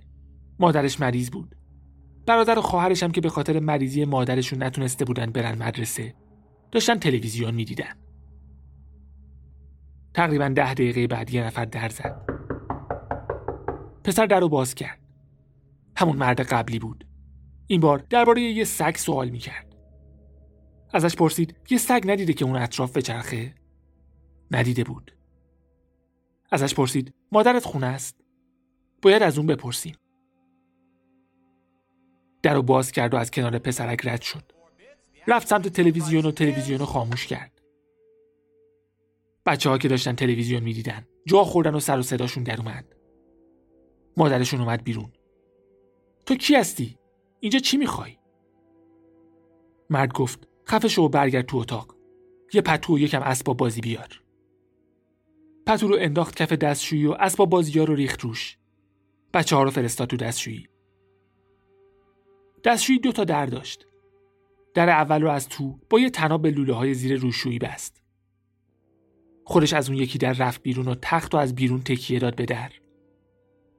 مادرش 0.60 1.00
مریض 1.00 1.30
بود. 1.30 1.56
برادر 2.26 2.60
و 2.60 2.62
خواهرش 2.62 3.04
هم 3.04 3.12
که 3.12 3.22
به 3.22 3.30
خاطر 3.30 3.60
مریضی 3.60 4.06
مادرشون 4.06 4.64
نتونسته 4.64 5.06
بودن 5.06 5.26
برن 5.26 5.58
مدرسه 5.58 6.14
داشتن 6.74 7.00
تلویزیون 7.00 7.56
می‌دیدن. 7.56 7.96
تقریبا 10.14 10.50
ده 10.50 10.74
دقیقه 10.74 11.08
بعد 11.08 11.34
یه 11.34 11.44
نفر 11.44 11.66
در 11.66 11.90
زد. 11.90 12.30
پسر 14.04 14.26
در 14.26 14.40
رو 14.40 14.50
باز 14.50 14.76
کرد. 14.76 15.00
همون 15.98 16.18
مرد 16.18 16.42
قبلی 16.42 16.80
بود. 16.80 17.08
این 17.68 17.82
بار 17.82 18.00
درباره 18.10 18.42
یه 18.42 18.64
سگ 18.64 18.96
سوال 18.96 19.30
می‌کرد. 19.30 19.76
ازش 20.94 21.16
پرسید 21.16 21.56
یه 21.70 21.78
سگ 21.78 22.02
ندیده 22.06 22.34
که 22.34 22.46
اون 22.46 22.56
اطراف 22.56 22.98
بچرخه؟ 22.98 23.56
ندیده 24.52 24.84
بود. 24.84 25.16
ازش 26.52 26.76
پرسید 26.76 27.14
مادرت 27.32 27.66
خونه 27.66 27.88
است؟ 27.88 28.16
باید 29.02 29.24
از 29.24 29.38
اون 29.38 29.48
بپرسیم. 29.48 29.96
در 32.44 32.54
رو 32.54 32.62
باز 32.62 32.92
کرد 32.92 33.14
و 33.14 33.18
از 33.18 33.32
کنار 33.32 33.60
پسرک 33.60 34.08
رد 34.08 34.22
شد. 34.22 34.53
رفت 35.28 35.48
سمت 35.48 35.68
تلویزیون 35.68 36.26
و 36.26 36.32
تلویزیون 36.32 36.80
رو 36.80 36.86
خاموش 36.86 37.28
کرد. 37.28 37.62
بچه 39.46 39.70
ها 39.70 39.78
که 39.78 39.88
داشتن 39.88 40.16
تلویزیون 40.16 40.64
می‌دیدن 40.64 41.08
جا 41.26 41.44
خوردن 41.44 41.76
و 41.76 41.80
سر 41.80 42.00
و 42.00 42.02
صداشون 42.02 42.44
در 42.44 42.58
اومد. 42.58 42.96
مادرشون 44.18 44.62
اومد 44.62 44.84
بیرون. 44.84 45.12
تو 46.26 46.36
کی 46.36 46.56
هستی؟ 46.56 46.98
اینجا 47.40 47.60
چی 47.60 47.78
می‌خوای؟ 47.78 48.18
مرد 49.90 50.14
گفت 50.14 50.48
خفه 50.68 50.88
شو 50.88 51.02
و 51.02 51.10
برگرد 51.10 51.46
تو 51.46 51.58
اتاق. 51.58 51.96
یه 52.54 52.62
پتو 52.62 52.96
و 52.96 53.00
یکم 53.00 53.22
اسباب 53.22 53.58
بازی 53.58 53.82
بیار. 53.82 54.22
پتو 55.68 55.88
رو 55.88 55.98
انداخت 56.00 56.36
کف 56.36 56.54
دستشویی 56.54 57.08
و 57.08 57.12
اسباب 57.20 57.50
بازی 57.50 57.80
ها 57.80 57.86
رو 57.86 57.96
ریخت 57.96 58.22
روش. 58.22 58.58
بچه 59.34 59.56
ها 59.56 59.64
رو 59.64 59.70
فرستاد 59.70 60.08
تو 60.08 60.18
دستشویی. 60.18 60.68
دستشویی 62.64 63.00
دو 63.00 63.12
تا 63.12 63.24
در 63.24 63.46
داشت. 63.46 63.88
در 64.74 64.90
اول 64.90 65.22
رو 65.22 65.30
از 65.30 65.50
تو 65.50 65.80
با 65.90 66.00
یه 66.00 66.10
تناب 66.10 66.42
به 66.42 66.52
لوله 66.52 66.74
های 66.74 66.94
زیر 66.94 67.20
روشویی 67.20 67.60
بست. 67.60 68.04
خودش 69.46 69.74
از 69.74 69.90
اون 69.90 69.98
یکی 69.98 70.18
در 70.18 70.34
رفت 70.34 70.64
بیرون 70.64 70.88
و 70.88 70.96
تخت 71.02 71.36
و 71.36 71.38
از 71.38 71.56
بیرون 71.56 71.82
تکیه 71.82 72.20
داد 72.20 72.36
به 72.36 72.46
در. 72.46 72.72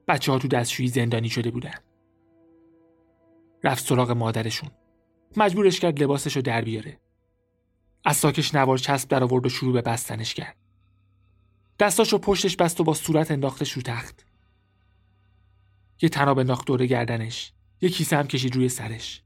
بچه 0.07 0.31
ها 0.31 0.39
تو 0.39 0.47
دستشویی 0.47 0.89
زندانی 0.89 1.29
شده 1.29 1.51
بودن. 1.51 1.75
رفت 3.63 3.85
سراغ 3.85 4.11
مادرشون. 4.11 4.69
مجبورش 5.37 5.79
کرد 5.79 6.03
لباسش 6.03 6.35
رو 6.35 6.41
در 6.41 6.61
بیاره. 6.61 6.99
از 8.05 8.17
ساکش 8.17 8.55
نوار 8.55 8.77
چسب 8.77 9.09
در 9.09 9.23
آورد 9.23 9.45
و 9.45 9.49
شروع 9.49 9.73
به 9.73 9.81
بستنش 9.81 10.33
کرد. 10.33 10.55
دستاش 11.79 12.13
رو 12.13 12.19
پشتش 12.19 12.55
بست 12.55 12.79
و 12.79 12.83
با 12.83 12.93
صورت 12.93 13.31
انداختش 13.31 13.71
رو 13.71 13.81
تخت. 13.81 14.25
یه 16.01 16.09
تناب 16.09 16.39
انداخت 16.39 16.67
دور 16.67 16.85
گردنش. 16.85 17.53
یه 17.81 17.89
کیسه 17.89 18.17
هم 18.17 18.27
کشید 18.27 18.55
روی 18.55 18.69
سرش. 18.69 19.23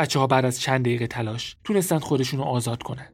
بچه 0.00 0.18
ها 0.18 0.26
بعد 0.26 0.44
از 0.44 0.60
چند 0.60 0.84
دقیقه 0.84 1.06
تلاش 1.06 1.56
تونستن 1.64 1.98
خودشون 1.98 2.40
رو 2.40 2.46
آزاد 2.46 2.82
کنن. 2.82 3.12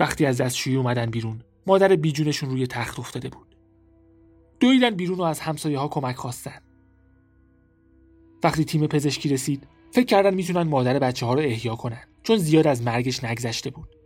وقتی 0.00 0.26
از 0.26 0.40
دستشویی 0.40 0.76
اومدن 0.76 1.06
بیرون 1.06 1.42
مادر 1.66 1.96
بیجونشون 1.96 2.50
روی 2.50 2.66
تخت 2.66 2.98
افتاده 2.98 3.28
بود. 3.28 3.56
دویدن 4.60 4.90
بیرون 4.90 5.18
و 5.18 5.22
از 5.22 5.40
همسایه 5.40 5.78
ها 5.78 5.88
کمک 5.88 6.16
خواستن. 6.16 6.60
وقتی 8.44 8.64
تیم 8.64 8.86
پزشکی 8.86 9.28
رسید 9.28 9.66
فکر 9.92 10.06
کردن 10.06 10.34
می‌تونن 10.34 10.62
مادر 10.62 10.98
بچه 10.98 11.26
ها 11.26 11.34
رو 11.34 11.40
احیا 11.40 11.76
کنن 11.76 12.04
چون 12.22 12.36
زیاد 12.36 12.66
از 12.66 12.82
مرگش 12.82 13.24
نگذشته 13.24 13.70
بود. 13.70 13.96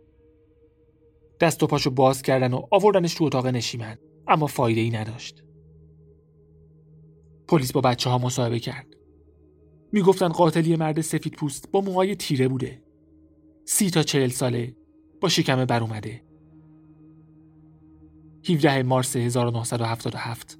دست 1.39 1.63
و 1.63 1.67
پاشو 1.67 1.89
باز 1.89 2.21
کردن 2.21 2.53
و 2.53 2.61
آوردنش 2.71 3.13
تو 3.13 3.23
اتاق 3.23 3.47
نشیمن 3.47 3.97
اما 4.27 4.47
فایده 4.47 4.81
ای 4.81 4.89
نداشت. 4.89 5.43
پلیس 7.47 7.71
با 7.71 7.81
بچه 7.81 8.09
ها 8.09 8.17
مصاحبه 8.17 8.59
کرد. 8.59 8.94
می‌گفتن 9.95 10.27
قاتلی 10.27 10.75
مرد 10.75 11.01
سفید 11.01 11.33
پوست 11.33 11.71
با 11.71 11.81
موهای 11.81 12.15
تیره 12.15 12.47
بوده 12.47 12.83
سی 13.65 13.89
تا 13.89 14.03
چهل 14.03 14.29
ساله 14.29 14.75
با 15.21 15.29
شکم 15.29 15.65
بر 15.65 15.83
اومده 15.83 16.21
17 18.49 18.83
مارس 18.83 19.15
1977 19.15 20.59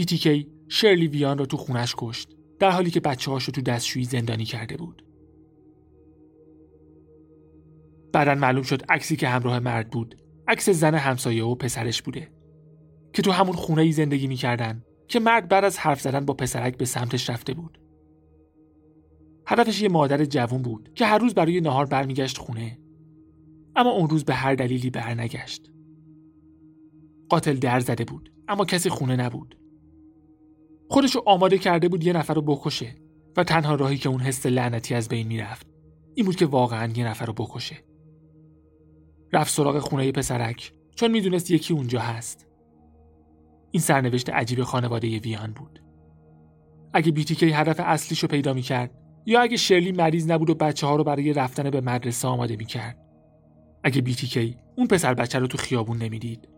BTK 0.00 0.46
شرلی 0.68 1.06
ویان 1.06 1.38
را 1.38 1.46
تو 1.46 1.56
خونش 1.56 1.94
کشت 1.98 2.28
در 2.58 2.70
حالی 2.70 2.90
که 2.90 3.00
بچه 3.00 3.30
هاش 3.30 3.46
تو 3.46 3.60
دستشویی 3.60 4.04
زندانی 4.04 4.44
کرده 4.44 4.76
بود. 4.76 5.04
بعدا 8.12 8.34
معلوم 8.34 8.62
شد 8.62 8.82
عکسی 8.88 9.16
که 9.16 9.28
همراه 9.28 9.58
مرد 9.58 9.90
بود 9.90 10.22
عکس 10.48 10.68
زن 10.68 10.94
همسایه 10.94 11.44
و 11.44 11.54
پسرش 11.54 12.02
بوده 12.02 12.32
که 13.12 13.22
تو 13.22 13.30
همون 13.30 13.56
خونه 13.56 13.82
ای 13.82 13.92
زندگی 13.92 14.26
می‌کردن 14.26 14.84
که 15.08 15.20
مرد 15.20 15.48
بعد 15.48 15.64
از 15.64 15.78
حرف 15.78 16.00
زدن 16.00 16.24
با 16.24 16.34
پسرک 16.34 16.76
به 16.76 16.84
سمتش 16.84 17.30
رفته 17.30 17.54
بود. 17.54 17.81
هدفش 19.46 19.82
یه 19.82 19.88
مادر 19.88 20.24
جوون 20.24 20.62
بود 20.62 20.90
که 20.94 21.06
هر 21.06 21.18
روز 21.18 21.34
برای 21.34 21.60
نهار 21.60 21.86
برمیگشت 21.86 22.38
خونه 22.38 22.78
اما 23.76 23.90
اون 23.90 24.08
روز 24.08 24.24
به 24.24 24.34
هر 24.34 24.54
دلیلی 24.54 24.90
برنگشت. 24.90 25.72
قاتل 27.28 27.56
در 27.56 27.80
زده 27.80 28.04
بود 28.04 28.32
اما 28.48 28.64
کسی 28.64 28.90
خونه 28.90 29.16
نبود. 29.16 29.58
خودشو 30.88 31.22
آماده 31.26 31.58
کرده 31.58 31.88
بود 31.88 32.04
یه 32.04 32.12
نفر 32.12 32.34
رو 32.34 32.42
بکشه 32.42 32.94
و 33.36 33.44
تنها 33.44 33.74
راهی 33.74 33.98
که 33.98 34.08
اون 34.08 34.20
حس 34.20 34.46
لعنتی 34.46 34.94
از 34.94 35.08
بین 35.08 35.26
می‌رفت 35.26 35.66
این 36.14 36.26
بود 36.26 36.36
که 36.36 36.46
واقعا 36.46 36.92
یه 36.96 37.06
نفر 37.06 37.26
رو 37.26 37.32
بکشه 37.32 37.76
رفت 39.32 39.54
سراغ 39.54 39.78
خونه 39.78 40.12
پسرک 40.12 40.72
چون 40.94 41.10
می‌دونست 41.10 41.50
یکی 41.50 41.74
اونجا 41.74 42.00
هست 42.00 42.46
این 43.70 43.80
سرنوشت 43.80 44.30
عجیب 44.30 44.62
خانواده 44.62 45.18
ویان 45.18 45.52
بود 45.52 45.82
اگه 46.92 47.12
بیتیکی 47.12 47.50
هدف 47.50 47.80
اصلیشو 47.80 48.26
پیدا 48.26 48.52
می‌کرد 48.52 49.01
یا 49.26 49.40
اگه 49.40 49.56
شرلی 49.56 49.92
مریض 49.92 50.30
نبود 50.30 50.50
و 50.50 50.54
بچه 50.54 50.86
ها 50.86 50.96
رو 50.96 51.04
برای 51.04 51.32
رفتن 51.32 51.70
به 51.70 51.80
مدرسه 51.80 52.28
آماده 52.28 52.56
می‌کرد 52.56 52.98
اگه 53.84 54.00
بیتیکی 54.00 54.56
اون 54.76 54.86
پسر 54.86 55.14
بچه 55.14 55.38
رو 55.38 55.46
تو 55.46 55.58
خیابون 55.58 55.98
نمی‌دید 55.98 56.48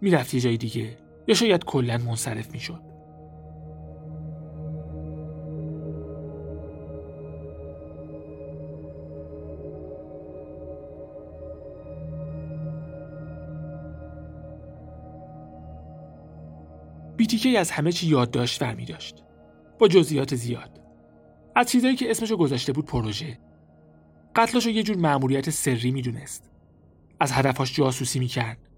می‌رفت 0.00 0.34
یه 0.34 0.40
جای 0.40 0.56
دیگه 0.56 0.96
یا 1.28 1.34
شاید 1.34 1.64
کلا 1.64 1.98
منصرف 1.98 2.50
می‌شد 2.50 2.80
بیتیکی 17.16 17.56
از 17.56 17.70
همه 17.70 17.92
چی 17.92 18.06
یادداشت 18.06 18.62
برمی 18.62 18.84
داشت. 18.84 19.22
با 19.78 19.88
جزئیات 19.88 20.34
زیاد. 20.34 20.85
از 21.58 21.70
چیزایی 21.70 21.96
که 21.96 22.10
اسمشو 22.10 22.36
گذاشته 22.36 22.72
بود 22.72 22.86
پروژه. 22.86 23.38
قتلشو 24.36 24.70
یه 24.70 24.82
جور 24.82 24.96
مأموریت 24.96 25.50
سری 25.50 25.90
می‌دونست. 25.90 26.50
از 27.20 27.32
هدفاش 27.32 27.74
جاسوسی 27.74 28.18
می‌کرد. 28.18 28.68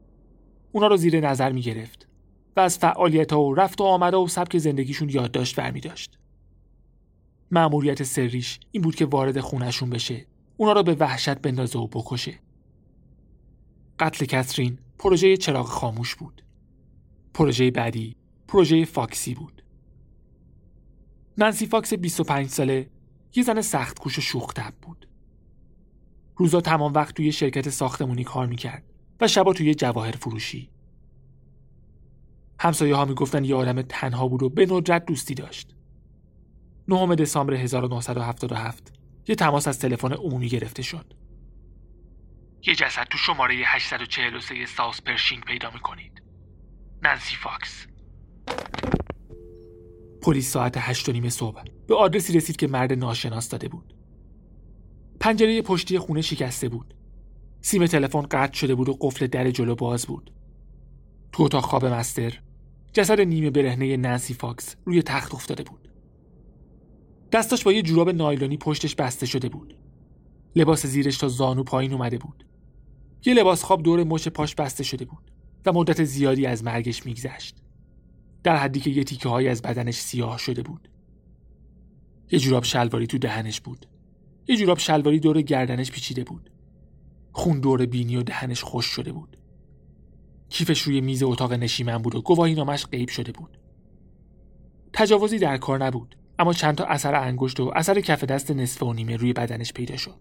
اونا 0.72 0.86
رو 0.86 0.96
زیر 0.96 1.20
نظر 1.20 1.52
می‌گرفت 1.52 2.08
و 2.56 2.60
از 2.60 2.78
فعالیت 2.78 3.32
ها 3.32 3.42
و 3.42 3.54
رفت 3.54 3.80
و 3.80 3.84
آمده 3.84 4.16
و 4.16 4.28
سبک 4.28 4.58
زندگیشون 4.58 5.08
یادداشت 5.08 5.56
برمی 5.56 5.80
داشت. 5.80 6.18
مأموریت 7.50 8.02
سریش 8.02 8.60
این 8.70 8.82
بود 8.82 8.94
که 8.94 9.06
وارد 9.06 9.40
خونشون 9.40 9.90
بشه. 9.90 10.26
اونا 10.56 10.72
رو 10.72 10.82
به 10.82 10.94
وحشت 10.94 11.38
بندازه 11.38 11.78
و 11.78 11.86
بکشه. 11.86 12.38
قتل 13.98 14.26
کاترین 14.26 14.78
پروژه 14.98 15.36
چراغ 15.36 15.66
خاموش 15.66 16.14
بود. 16.14 16.42
پروژه 17.34 17.70
بعدی 17.70 18.16
پروژه 18.48 18.84
فاکسی 18.84 19.34
بود. 19.34 19.57
نانسی 21.38 21.66
فاکس 21.66 21.94
25 21.94 22.48
ساله 22.48 22.90
یه 23.34 23.42
زن 23.42 23.60
سخت 23.60 23.98
کوش 23.98 24.18
و 24.18 24.20
شوخ 24.20 24.52
بود. 24.82 25.08
روزا 26.36 26.60
تمام 26.60 26.92
وقت 26.92 27.14
توی 27.14 27.32
شرکت 27.32 27.68
ساختمونی 27.68 28.24
کار 28.24 28.46
می‌کرد 28.46 28.84
و 29.20 29.28
شبا 29.28 29.52
توی 29.52 29.74
جواهر 29.74 30.10
فروشی. 30.10 30.70
همسایه 32.60 32.94
ها 32.94 33.04
می‌گفتن 33.04 33.44
یه 33.44 33.54
آدم 33.54 33.82
تنها 33.82 34.28
بود 34.28 34.42
و 34.42 34.48
به 34.48 34.66
ندرت 34.66 35.04
دوستی 35.04 35.34
داشت. 35.34 35.74
9 36.88 37.14
دسامبر 37.14 37.54
1977 37.54 38.92
یه 39.28 39.34
تماس 39.34 39.68
از 39.68 39.78
تلفن 39.78 40.12
عمومی 40.12 40.48
گرفته 40.48 40.82
شد. 40.82 41.14
یه 42.66 42.74
جسد 42.74 43.06
تو 43.10 43.18
شماره 43.18 43.54
843 43.66 44.66
South 44.66 45.00
Pershing 45.00 45.42
پیدا 45.42 45.70
می‌کنید. 45.70 46.22
نانسی 47.02 47.36
فاکس 47.36 47.86
پلیس 50.20 50.50
ساعت 50.50 50.74
هشت 50.76 51.08
و 51.08 51.12
نیم 51.12 51.28
صبح 51.28 51.62
به 51.86 51.96
آدرسی 51.96 52.32
رسید 52.32 52.56
که 52.56 52.66
مرد 52.66 52.92
ناشناس 52.92 53.48
داده 53.48 53.68
بود. 53.68 53.94
پنجره 55.20 55.62
پشتی 55.62 55.98
خونه 55.98 56.22
شکسته 56.22 56.68
بود. 56.68 56.94
سیم 57.60 57.86
تلفن 57.86 58.22
قطع 58.22 58.54
شده 58.54 58.74
بود 58.74 58.88
و 58.88 58.96
قفل 59.00 59.26
در 59.26 59.50
جلو 59.50 59.74
باز 59.74 60.06
بود. 60.06 60.30
تو 61.32 61.42
اتاق 61.42 61.64
خواب 61.64 61.84
master 61.84 62.40
جسد 62.92 63.20
نیمه 63.20 63.50
برهنه 63.50 63.96
نانسی 63.96 64.34
فاکس 64.34 64.76
روی 64.84 65.02
تخت 65.02 65.34
افتاده 65.34 65.62
بود. 65.62 65.88
دستاش 67.32 67.64
با 67.64 67.72
یه 67.72 67.82
جوراب 67.82 68.10
نایلونی 68.10 68.56
پشتش 68.56 68.94
بسته 68.94 69.26
شده 69.26 69.48
بود. 69.48 69.78
لباس 70.56 70.86
زیرش 70.86 71.18
تا 71.18 71.28
زانو 71.28 71.62
پایین 71.62 71.92
اومده 71.92 72.18
بود. 72.18 72.44
یه 73.24 73.34
لباس 73.34 73.62
خواب 73.62 73.82
دور 73.82 74.04
مش 74.04 74.28
پاش 74.28 74.54
بسته 74.54 74.84
شده 74.84 75.04
بود 75.04 75.30
و 75.66 75.72
مدت 75.72 76.04
زیادی 76.04 76.46
از 76.46 76.64
مرگش 76.64 77.06
میگذشت. 77.06 77.56
در 78.42 78.56
حدی 78.56 78.80
که 78.80 78.90
یه 78.90 79.04
تیکه 79.04 79.28
های 79.28 79.48
از 79.48 79.62
بدنش 79.62 79.94
سیاه 79.94 80.38
شده 80.38 80.62
بود. 80.62 80.88
یه 82.30 82.38
جوراب 82.38 82.64
شلواری 82.64 83.06
تو 83.06 83.18
دهنش 83.18 83.60
بود. 83.60 83.86
یه 84.48 84.56
جوراب 84.56 84.78
شلواری 84.78 85.20
دور 85.20 85.42
گردنش 85.42 85.90
پیچیده 85.90 86.24
بود. 86.24 86.50
خون 87.32 87.60
دور 87.60 87.86
بینی 87.86 88.16
و 88.16 88.22
دهنش 88.22 88.62
خوش 88.62 88.86
شده 88.86 89.12
بود. 89.12 89.36
کیفش 90.48 90.82
روی 90.82 91.00
میز 91.00 91.22
اتاق 91.22 91.52
نشیمن 91.52 91.98
بود 91.98 92.14
و 92.14 92.22
گواهی 92.22 92.54
نامش 92.54 92.86
غیب 92.86 93.08
شده 93.08 93.32
بود. 93.32 93.58
تجاوزی 94.92 95.38
در 95.38 95.56
کار 95.56 95.84
نبود 95.84 96.16
اما 96.38 96.52
چند 96.52 96.74
تا 96.74 96.84
اثر 96.84 97.14
انگشت 97.14 97.60
و 97.60 97.72
اثر 97.76 98.00
کف 98.00 98.24
دست 98.24 98.50
نصف 98.50 98.82
و 98.82 98.92
نیمه 98.92 99.16
روی 99.16 99.32
بدنش 99.32 99.72
پیدا 99.72 99.96
شد. 99.96 100.14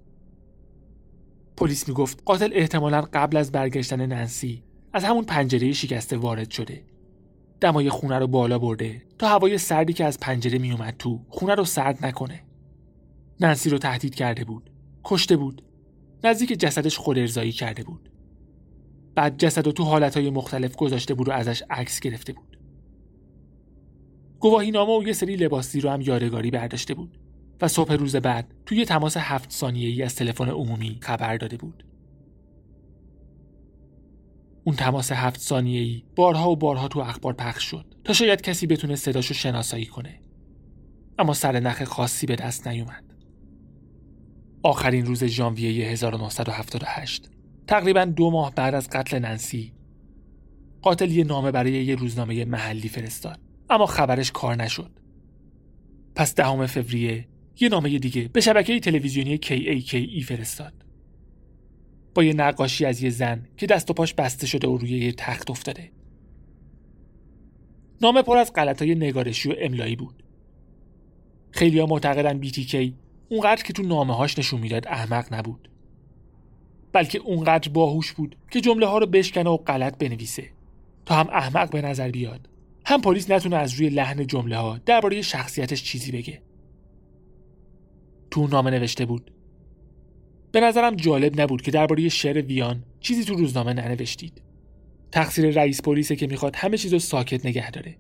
پلیس 1.58 1.88
می‌گفت 1.88 2.22
قاتل 2.26 2.50
احتمالا 2.54 3.02
قبل 3.02 3.38
از 3.38 3.52
برگشتن 3.52 4.06
ننسی 4.06 4.64
از 4.94 5.04
همون 5.04 5.26
پنجره 5.26 5.72
شکسته 5.72 6.18
وارد 6.18 6.52
شده. 6.52 6.84
دمای 7.62 7.90
خونه 7.90 8.20
رو 8.20 8.28
بالا 8.28 8.60
برده 8.60 9.02
تا 9.20 9.28
هوای 9.28 9.58
سردی 9.58 9.94
که 9.94 10.06
از 10.06 10.20
پنجره 10.20 10.58
میومد 10.58 10.96
تو 11.00 11.26
خونه 11.30 11.56
رو 11.56 11.66
سرد 11.66 12.06
نکنه. 12.06 12.44
ننسی 13.40 13.70
رو 13.70 13.78
تهدید 13.78 14.16
کرده 14.16 14.44
بود. 14.44 14.70
کشته 15.04 15.38
بود. 15.38 15.62
نزدیک 16.24 16.60
جسدش 16.60 16.98
خود 16.98 17.20
ارزایی 17.20 17.52
کرده 17.52 17.84
بود. 17.84 18.10
بعد 19.16 19.38
جسد 19.38 19.66
رو 19.66 19.72
تو 19.72 19.84
حالتهای 19.84 20.30
مختلف 20.30 20.76
گذاشته 20.76 21.14
بود 21.14 21.30
و 21.30 21.32
ازش 21.32 21.64
عکس 21.70 22.00
گرفته 22.00 22.34
بود. 22.34 22.58
گواهی 24.40 24.72
نامه 24.72 24.98
و 24.98 25.08
یه 25.08 25.14
سری 25.14 25.36
لباسی 25.36 25.82
رو 25.82 25.90
هم 25.90 26.02
یادگاری 26.02 26.52
برداشته 26.52 26.94
بود 26.94 27.18
و 27.62 27.68
صبح 27.68 27.94
روز 27.94 28.16
بعد 28.16 28.54
توی 28.66 28.86
تماس 28.86 29.18
هفت 29.18 29.52
ثانیه 29.52 29.90
ای 29.90 30.04
از 30.04 30.16
تلفن 30.16 30.50
عمومی 30.50 31.00
خبر 31.02 31.38
داده 31.38 31.58
بود. 31.58 31.84
اون 34.68 34.76
تماس 34.76 35.12
هفت 35.12 35.40
ثانیه 35.40 35.82
ای 35.82 36.04
بارها 36.16 36.52
و 36.52 36.56
بارها 36.56 36.88
تو 36.88 37.00
اخبار 37.00 37.34
پخش 37.34 37.64
شد 37.64 37.86
تا 38.04 38.14
شاید 38.14 38.42
کسی 38.42 38.68
بتونه 38.68 38.96
صداشو 38.96 39.34
شناسایی 39.34 39.86
کنه. 39.86 40.20
اما 41.20 41.34
سر 41.34 41.60
نخ 41.60 41.84
خاصی 41.84 42.26
به 42.26 42.36
دست 42.36 42.68
نیومد. 42.68 43.04
آخرین 44.64 45.06
روز 45.06 45.24
ژانویه 45.24 45.88
1978 45.88 47.30
تقریبا 47.68 48.06
دو 48.06 48.32
ماه 48.32 48.56
بعد 48.56 48.76
از 48.76 48.90
قتل 48.90 49.20
ننسی 49.20 49.74
قاتل 50.82 51.12
یه 51.12 51.24
نامه 51.24 51.52
برای 51.52 51.86
یه 51.86 51.96
روزنامه 51.96 52.46
محلی 52.46 52.90
فرستاد 52.90 53.40
اما 53.70 53.86
خبرش 53.86 54.32
کار 54.32 54.56
نشد 54.56 54.92
پس 56.16 56.36
دهم 56.36 56.66
فوریه 56.66 57.28
یه 57.60 57.70
نامه 57.70 58.00
دیگه 58.00 58.28
به 58.34 58.42
شبکه 58.42 58.80
تلویزیونی 58.80 59.38
KAKE 59.38 60.24
فرستاد 60.24 60.87
با 62.18 62.24
یه 62.24 62.34
نقاشی 62.34 62.86
از 62.86 63.04
یه 63.04 63.10
زن 63.10 63.48
که 63.58 63.66
دست 63.66 63.90
و 63.90 63.94
پاش 63.94 64.14
بسته 64.14 64.48
شده 64.48 64.68
و 64.68 64.78
روی 64.78 64.90
یه 64.90 65.12
تخت 65.12 65.52
افتاده. 65.52 65.92
نامه 68.02 68.22
پر 68.22 68.38
از 68.38 68.54
غلطای 68.54 68.96
نگارشی 68.96 69.50
و 69.50 69.56
املایی 69.60 69.96
بود. 69.96 70.24
خیلی 71.52 71.80
ها 71.80 71.86
معتقدن 71.86 72.42
BTK 72.42 72.92
اونقدر 73.30 73.64
که 73.64 73.74
تو 73.74 73.84
نامه 73.84 74.16
هاش 74.16 74.40
نشون 74.40 74.60
می‌داد 74.62 74.88
احمق 74.88 75.34
نبود. 75.34 75.70
بلکه 76.94 77.20
اونقدر 77.20 77.70
باهوش 77.70 78.14
بود 78.14 78.38
که 78.52 78.62
جمله 78.62 78.88
ها 78.88 78.98
رو 78.98 79.06
بشکنه 79.06 79.50
و 79.50 79.58
غلط 79.58 79.98
بنویسه 79.98 80.50
تا 81.06 81.16
هم 81.16 81.28
احمق 81.30 81.72
به 81.72 81.82
نظر 81.82 82.12
بیاد. 82.12 82.50
هم 82.86 83.02
پلیس 83.02 83.32
نتونه 83.32 83.56
از 83.56 83.74
روی 83.74 83.90
لحن 83.90 84.28
جمله 84.28 84.58
ها 84.58 84.80
درباره 84.86 85.22
شخصیتش 85.22 85.84
چیزی 85.84 86.12
بگه. 86.12 86.42
تو 88.32 88.48
نامه 88.48 88.72
نوشته 88.72 89.06
بود 89.06 89.32
به 90.58 90.62
نظرم 90.62 90.96
جالب 90.96 91.42
نبود 91.42 91.62
که 91.62 91.72
درباره 91.72 92.10
شعر 92.10 92.42
ویان 92.42 92.84
چیزی 93.00 93.26
تو 93.26 93.36
روزنامه 93.36 93.74
ننوشتید. 93.74 94.42
تقصیر 95.12 95.52
رئیس 95.52 95.82
پلیسه 95.82 96.16
که 96.16 96.28
می‌خواد 96.28 96.56
همه 96.56 96.78
چیزو 96.78 97.00
ساکت 97.00 97.46
نگه 97.46 97.72
داره. 97.72 97.98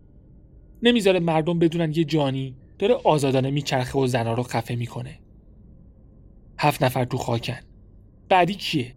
نمی‌ذاره 0.83 1.19
مردم 1.19 1.59
بدونن 1.59 1.93
یه 1.95 2.03
جانی 2.03 2.55
داره 2.79 2.93
آزادانه 2.93 3.51
میچرخه 3.51 3.99
و 3.99 4.07
زنا 4.07 4.33
رو 4.33 4.43
خفه 4.43 4.75
می‌کنه. 4.75 5.19
هفت 6.59 6.83
نفر 6.83 7.05
تو 7.05 7.17
خاکن. 7.17 7.59
بعدی 8.29 8.53
کیه؟ 8.53 8.95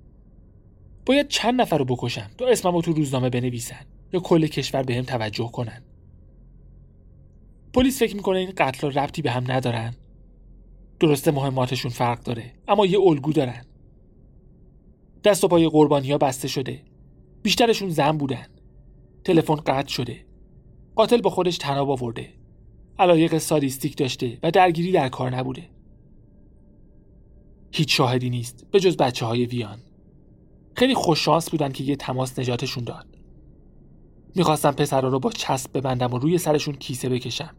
باید 1.07 1.29
چند 1.29 1.61
نفر 1.61 1.79
رو 1.79 1.85
بکشم 1.85 2.31
تا 2.39 2.47
اسممو 2.47 2.83
تو 2.83 2.93
روزنامه 2.93 3.31
بنویسن 3.31 3.87
یا 4.13 4.21
کل 4.21 4.47
کشور 4.47 4.83
بهم 4.83 5.03
توجه 5.03 5.51
کنن. 5.53 5.83
پلیس 7.73 7.99
فکر 7.99 8.17
می‌کنه 8.17 8.39
این 8.39 8.53
قتل 8.57 8.93
ربطی 8.93 9.23
به 9.23 9.31
هم 9.31 9.45
ندارن؟ 9.53 9.95
درسته 11.01 11.31
مهماتشون 11.31 11.91
فرق 11.91 12.23
داره 12.23 12.53
اما 12.69 12.87
یه 12.87 13.01
الگو 13.01 13.33
دارن. 13.33 13.65
دست 15.25 15.45
و 15.45 15.49
پای 15.49 15.69
قربانی 15.69 16.13
ها 16.13 16.19
بسته 16.19 16.49
شده. 16.49 16.83
بیشترشون 17.43 17.89
زن 17.89 18.13
بودن. 18.13 18.47
تلفن 19.25 19.55
قطع 19.55 19.89
شده. 19.89 20.27
قاتل 20.95 21.21
با 21.21 21.31
خودش 21.31 21.59
تناب 21.59 21.91
آورده. 21.91 22.29
علایق 22.99 23.39
سادیستیک 23.39 23.97
داشته 23.97 24.39
و 24.43 24.51
درگیری 24.51 24.93
در 24.93 25.09
کار 25.09 25.37
نبوده. 25.37 25.71
هیچ 27.73 27.97
شاهدی 27.97 28.31
نیست 28.31 28.67
به 28.71 28.81
جز 28.81 28.97
بچه 28.97 29.27
های 29.27 29.47
ویان. 29.47 29.79
خیلی 30.77 30.95
خوششانس 30.95 31.51
بودن 31.51 31.73
که 31.73 31.85
یه 31.85 31.97
تماس 31.97 32.39
نجاتشون 32.39 32.85
داد. 32.85 33.07
می‌خواستم 34.35 34.73
پسرا 34.73 35.09
رو 35.09 35.21
با 35.21 35.31
چسب 35.31 35.79
ببندم 35.79 36.15
و 36.15 36.19
روی 36.19 36.39
سرشون 36.39 36.75
کیسه 36.75 37.09
بکشم. 37.09 37.57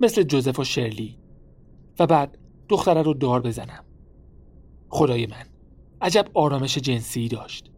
مثل 0.00 0.22
جوزف 0.22 0.58
و 0.58 0.64
شرلی. 0.64 1.18
و 1.98 2.06
بعد 2.06 2.38
دختره 2.68 3.02
رو 3.02 3.14
دار 3.14 3.40
بزنم. 3.40 3.84
خدای 4.88 5.26
من 5.26 5.46
عجب 6.00 6.26
آرامش 6.34 6.78
جنسی 6.78 7.28
داشت. 7.28 7.70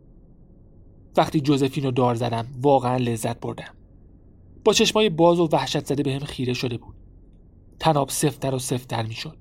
وقتی 1.16 1.40
جوزفین 1.40 1.84
رو 1.84 1.90
دار 1.90 2.14
زدم 2.14 2.46
واقعا 2.62 2.96
لذت 2.96 3.40
بردم. 3.40 3.74
با 4.64 4.72
چشمای 4.72 5.08
باز 5.08 5.40
و 5.40 5.48
وحشت 5.52 5.86
زده 5.86 6.02
بهم 6.02 6.18
خیره 6.18 6.52
شده 6.52 6.76
بود. 6.76 6.94
طناب 7.80 8.08
سفت‌تر 8.08 8.54
و 8.54 8.58
سفت‌تر 8.58 9.06
می‌شد. 9.06 9.36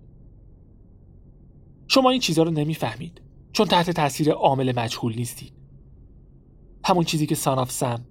شما 1.88 2.10
این 2.10 2.19
چیزها 2.19 2.43
رو 2.43 2.51
نمی‌فهمید 2.51 3.21
چون 3.51 3.67
تحت 3.67 3.89
تاثیر 3.89 4.31
عامل 4.31 4.79
مجهول 4.79 5.15
نیستید. 5.15 5.53
همون 6.86 7.03
چیزی 7.03 7.25
که 7.25 7.36
Son 7.36 7.57
of 7.57 7.71
Sam 7.71 8.05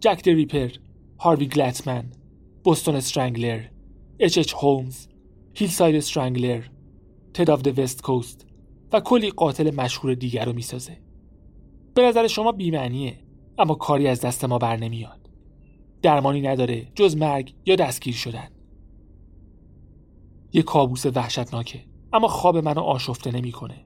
Jack 0.00 0.28
Ripper 0.28 0.70
هاروی 1.18 1.46
گلتمن 1.46 2.12
Boston 2.64 2.96
Strangler 2.96 3.64
اچ 4.18 4.38
اچ 4.38 4.54
هولمز 4.54 5.06
Hillside 5.54 5.96
Strangler 5.96 6.62
Ted 7.38 7.50
of 7.50 7.78
West 7.78 8.02
Coast 8.02 8.46
و 8.92 9.00
کلی 9.00 9.30
قاتل 9.30 9.74
مشهور 9.74 10.14
دیگر 10.14 10.44
رو 10.44 10.52
می‌سازه. 10.52 10.96
به 11.94 12.02
نظر 12.02 12.26
شما 12.26 12.52
بیمعنیه 12.52 13.18
اما 13.58 13.74
کاری 13.74 14.06
از 14.08 14.20
دست 14.20 14.44
ما 14.44 14.58
بر 14.58 14.76
نمیاد. 14.76 15.30
درمانی 16.02 16.40
نداره 16.40 16.92
جز 16.94 17.16
مرگ 17.16 17.54
یا 17.66 17.76
دستگیر 17.76 18.14
شدن. 18.14 18.48
یه 20.52 20.62
کابوس 20.62 21.06
وحشتناکه 21.06 21.84
اما 22.12 22.28
خواب 22.28 22.56
منو 22.56 22.80
آشفته 22.80 23.30
نمی‌کنه. 23.30 23.84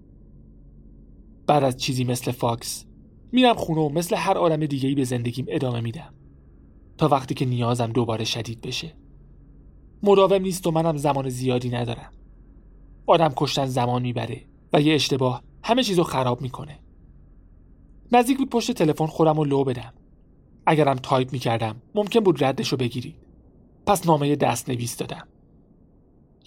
بعد 1.47 1.65
از 1.65 1.77
چیزی 1.77 2.05
مثل 2.05 2.31
فاکس 2.31 2.87
میرم 3.33 3.55
خونه 3.55 3.81
و 3.81 3.89
مثل 3.89 4.17
هر 4.17 4.39
آدم 4.39 4.67
دیگهی 4.67 4.95
به 4.95 5.05
زندگیم 5.05 5.47
ادامه 5.49 5.81
میدم. 5.81 6.15
تا 6.99 7.09
وقتی 7.09 7.35
که 7.35 7.45
نیازم 7.45 7.93
دوباره 7.93 8.25
شدید 8.25 8.61
بشه. 8.61 8.97
مداوم 10.03 10.43
نیست 10.43 10.67
و 10.67 10.71
منم 10.71 10.97
زمان 10.97 11.29
زیادی 11.29 11.71
ندارم. 11.71 12.13
آدم 13.07 13.33
کشتن 13.37 13.67
زمان 13.67 14.03
می‌بره 14.03 14.45
و 14.73 14.81
یه 14.81 14.95
اشتباه 14.95 15.43
همه 15.65 15.83
چیزو 15.83 16.03
خراب 16.03 16.43
می‌کنه. 16.43 16.79
نزدیک 18.13 18.39
بود 18.39 18.51
پشت 18.51 18.73
تلفن 18.73 19.07
خودم 19.07 19.37
رو 19.37 19.45
لو 19.45 19.65
بدم. 19.65 19.95
اگرم 20.67 20.97
تایپ 20.97 21.33
می‌کردم 21.33 21.83
ممکن 21.95 22.21
بود 22.21 22.45
ردشو 22.45 22.77
بگیرید. 22.77 23.17
پس 23.87 24.07
نامه 24.07 24.37
دست 24.37 24.71
نویس 24.71 24.97
دادم. 24.97 25.29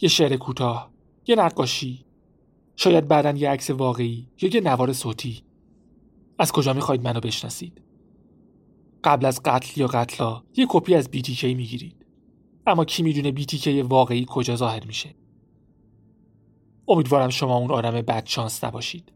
یه 0.01 0.09
شعر 0.09 0.35
کوتاه 0.35 0.91
یه 1.27 1.35
نقاشی. 1.35 2.05
شاید 2.75 3.07
بعدا 3.07 3.31
یه 3.31 3.49
عکس 3.49 3.69
واقعی 3.69 4.27
یا 4.41 4.49
یه 4.53 4.61
نوار 4.61 4.93
صوتی. 4.93 5.43
از 6.39 6.51
کجا 6.51 6.73
می‌خواید 6.73 7.03
منو 7.03 7.19
بشناسید؟ 7.19 7.81
قبل 9.03 9.25
از 9.25 9.41
قتل 9.45 9.81
یا 9.81 9.87
قتلا 9.87 10.43
یه 10.55 10.65
کپی 10.69 10.95
از 10.95 11.09
BTK 11.09 11.43
می‌گیرید. 11.43 12.05
اما 12.67 12.85
کی 12.85 13.03
می‌دونه 13.03 13.31
BTK 13.31 13.67
واقعی 13.67 14.25
کجا 14.29 14.55
ظاهر 14.55 14.85
میشه؟ 14.85 15.15
امیدوارم 16.87 17.29
شما 17.29 17.57
اون 17.57 17.71
آدم 17.71 17.91
بد 17.91 18.25
شانس 18.25 18.63
نباشید. 18.63 19.11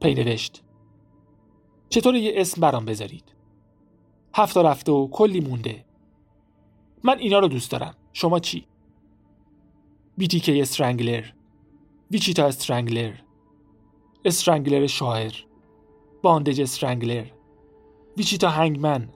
پی 0.00 0.14
نوشت 0.14 0.62
چطور 1.88 2.14
یه 2.14 2.32
اسم 2.36 2.60
برام 2.60 2.84
بذارید؟ 2.84 3.24
هفته 4.34 4.62
رفته 4.62 4.92
و 4.92 5.08
کلی 5.08 5.40
مونده. 5.40 5.84
من 7.04 7.18
اینا 7.18 7.38
رو 7.38 7.48
دوست 7.48 7.70
دارم. 7.70 7.94
شما 8.12 8.38
چی؟ 8.38 8.66
BTK 10.20 10.48
Strangler. 10.48 11.24
Wichita 12.10 12.46
Strangler. 12.46 13.12
Strangler 14.24 14.86
شاعر. 14.86 15.32
Bondage 16.22 16.60
Strangler. 16.60 17.26
Wichita 18.16 18.48
Hangman. 18.48 19.08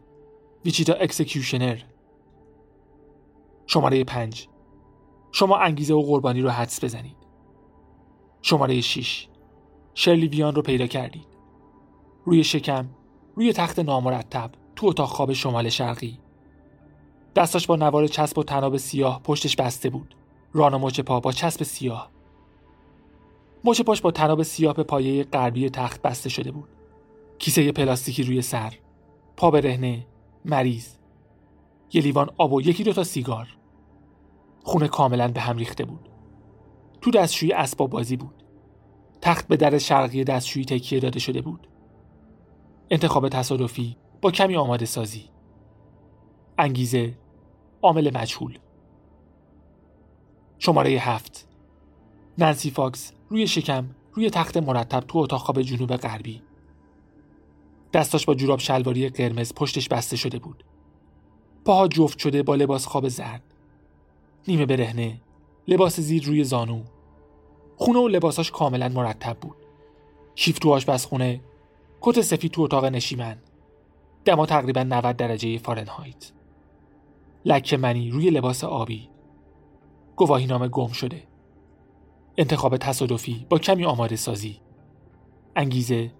Wichita 0.64 0.94
Executioner 0.94 1.82
شماره 3.66 4.04
پنج. 4.04 4.48
شما 5.32 5.58
انگیزه 5.58 5.94
و 5.94 6.02
قربانی 6.02 6.40
رو 6.40 6.50
حدس 6.50 6.84
بزنید. 6.84 7.16
شماره 8.42 8.80
6 8.80 9.28
شرلی 9.94 10.28
ویان 10.28 10.54
رو 10.54 10.62
پیدا 10.62 10.86
کردید. 10.86 11.26
روی 12.24 12.44
شکم 12.44 12.88
روی 13.36 13.52
تخت 13.52 13.78
نامرتب 13.78 14.50
تو 14.76 14.86
اتاق 14.86 15.08
خواب 15.08 15.32
شمال 15.32 15.68
شرقی. 15.68 16.18
دستاش 17.36 17.66
با 17.66 17.76
نوار 17.76 18.06
چسب 18.06 18.38
و 18.38 18.42
تناب 18.42 18.76
سیاه 18.76 19.22
پشتش 19.22 19.56
بسته 19.56 19.90
بود. 19.90 20.16
ران 20.52 20.74
و 20.74 20.78
مچ 20.78 21.00
پا 21.00 21.20
با 21.20 21.32
چسب 21.32 21.62
سیاه. 21.62 22.10
مچ 23.64 23.80
پاش 23.80 24.00
با 24.00 24.10
تناب 24.10 24.42
سیاه 24.42 24.74
به 24.74 24.82
پایه 24.82 25.24
غربی 25.24 25.70
تخت 25.70 26.02
بسته 26.02 26.28
شده 26.28 26.50
بود. 26.50 26.68
کیسه 27.38 27.72
پلاستیکی 27.72 28.22
روی 28.22 28.42
سر. 28.42 28.74
پا 29.36 29.50
به 29.50 29.60
رهنه 29.60 30.06
مریض. 30.44 30.88
یه 31.92 32.02
لیوان 32.02 32.30
آب 32.38 32.52
و 32.52 32.60
یکی 32.60 32.84
دوتا 32.84 33.04
سیگار. 33.04 33.48
خونه 34.62 34.88
کاملا 34.88 35.28
به 35.28 35.40
هم 35.40 35.56
ریخته 35.56 35.84
بود. 35.84 36.08
تو 37.00 37.10
دستشویی 37.10 37.52
اسباب 37.52 37.90
بازی 37.90 38.16
بود. 38.16 38.34
تخت 39.20 39.48
به 39.48 39.56
در 39.56 39.78
شرقی 39.78 40.24
دستشویی 40.24 40.64
تکیه 40.64 41.00
داده 41.00 41.18
شده 41.18 41.40
بود. 41.40 41.68
انتخاب 42.90 43.28
تصادفی 43.28 43.96
با 44.20 44.30
کمی 44.30 44.56
آماده 44.56 44.84
سازی. 44.86 45.24
انگیزه 46.58 47.18
عامل 47.82 48.16
مجهول. 48.16 48.58
شماره 50.58 50.90
هفت 50.90 51.48
نانسی 52.38 52.70
فاکس 52.70 53.12
روی 53.28 53.46
شکم 53.46 53.90
روی 54.12 54.30
تخت 54.30 54.56
مرتب 54.56 55.00
تو 55.00 55.18
اتاق 55.18 55.40
خواب 55.40 55.62
جنوب 55.62 55.96
غربی. 55.96 56.42
دستاش 57.92 58.26
با 58.26 58.34
جوراب 58.34 58.58
شلواری 58.58 59.08
قرمز 59.08 59.52
پشتش 59.54 59.88
بسته 59.88 60.16
شده 60.16 60.38
بود. 60.38 60.64
پاها 61.64 61.88
جفت 61.88 62.18
شده 62.18 62.42
با 62.42 62.54
لباس 62.54 62.86
خواب 62.86 63.08
زرد. 63.08 63.51
نیمه 64.48 64.66
برهنه. 64.66 65.20
لباس 65.68 66.00
زیر 66.00 66.24
روی 66.24 66.44
زانو. 66.44 66.82
خونه 67.76 67.98
و 67.98 68.08
لباساش 68.08 68.50
کاملا 68.50 68.88
مرتب 68.88 69.36
بود. 69.40 69.56
کیف 70.34 70.58
تو 70.58 70.72
آشپزخونه 70.72 71.40
کت 72.00 72.20
سفید 72.20 72.50
تو 72.50 72.62
اتاق 72.62 72.84
نشیمن. 72.84 73.38
دما 74.24 74.46
تقریبا 74.46 74.82
90 74.82 75.16
درجه 75.16 75.58
فارنهایت. 75.58 76.32
لکه 77.44 77.76
منی 77.76 78.10
روی 78.10 78.30
لباس 78.30 78.64
آبی. 78.64 79.08
گواهی 80.16 80.46
نامه 80.46 80.68
گم 80.68 80.88
شده. 80.88 81.22
انتخاب 82.38 82.76
تصادفی 82.76 83.46
با 83.50 83.58
کمی 83.58 83.84
آماده 83.84 84.16
سازی. 84.16 84.60
انگیزه 85.56 86.10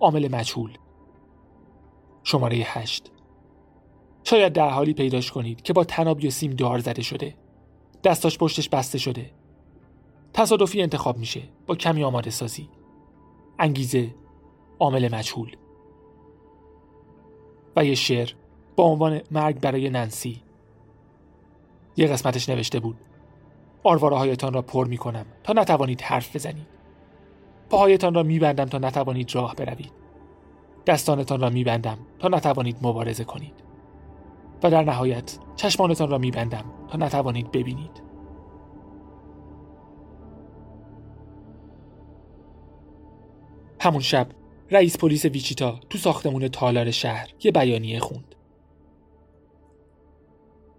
عامل 0.00 0.28
مجهول. 0.28 0.78
شماره 2.22 2.56
هشت. 2.56 3.10
شاید 4.24 4.52
در 4.52 4.70
حالی 4.70 4.94
پیداش 4.94 5.32
کنید 5.32 5.62
که 5.62 5.72
با 5.72 5.84
تناب 5.84 6.24
یا 6.24 6.30
سیم 6.30 6.50
دار 6.50 6.78
زده 6.78 7.02
شده. 7.02 7.34
دستاش 8.08 8.38
پشتش 8.38 8.68
بسته 8.68 8.98
شده. 8.98 9.30
تصادفی 10.32 10.82
انتخاب 10.82 11.18
میشه. 11.18 11.42
با 11.66 11.74
کمی 11.74 12.04
آماده 12.04 12.30
سازی. 12.30 12.68
انگیزه 13.58 14.14
عامل 14.78 15.14
مجهول. 15.14 15.56
و 17.76 17.84
یه 17.84 17.94
شعر 17.94 18.32
با 18.76 18.84
عنوان 18.84 19.20
مرگ 19.30 19.60
برای 19.60 19.90
ننسی. 19.90 20.42
یه 21.96 22.06
قسمتش 22.06 22.48
نوشته 22.48 22.80
بود. 22.80 22.96
آرواره 23.84 24.16
هایتان 24.16 24.52
را 24.52 24.62
پر 24.62 24.86
می 24.86 24.96
کنم 24.96 25.26
تا 25.44 25.52
نتوانید 25.52 26.00
حرف 26.00 26.36
بزنید. 26.36 26.66
پاهایتان 27.70 28.14
را 28.14 28.22
میبندم 28.22 28.64
تا 28.64 28.78
نتوانید 28.78 29.34
راه 29.34 29.54
بروید. 29.54 29.92
دستانتان 30.86 31.40
را 31.40 31.50
میبندم 31.50 31.98
تا 32.18 32.28
نتوانید 32.28 32.76
مبارزه 32.82 33.24
کنید. 33.24 33.67
و 34.62 34.70
در 34.70 34.84
نهایت 34.84 35.38
چشمانتان 35.56 36.10
را 36.10 36.18
میبندم 36.18 36.64
تا 36.88 36.98
نتوانید 36.98 37.50
ببینید. 37.52 38.02
همون 43.80 44.00
شب 44.00 44.26
رئیس 44.70 44.98
پلیس 44.98 45.24
ویچیتا 45.24 45.80
تو 45.90 45.98
ساختمون 45.98 46.48
تالار 46.48 46.90
شهر 46.90 47.28
یه 47.42 47.52
بیانیه 47.52 48.00
خوند. 48.00 48.34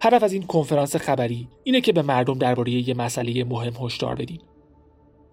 هدف 0.01 0.23
از 0.23 0.33
این 0.33 0.43
کنفرانس 0.43 0.95
خبری 0.95 1.47
اینه 1.63 1.81
که 1.81 1.93
به 1.93 2.01
مردم 2.01 2.33
درباره 2.33 2.71
یه 2.71 2.93
مسئله 2.93 3.43
مهم 3.43 3.73
هشدار 3.85 4.15
بدیم. 4.15 4.41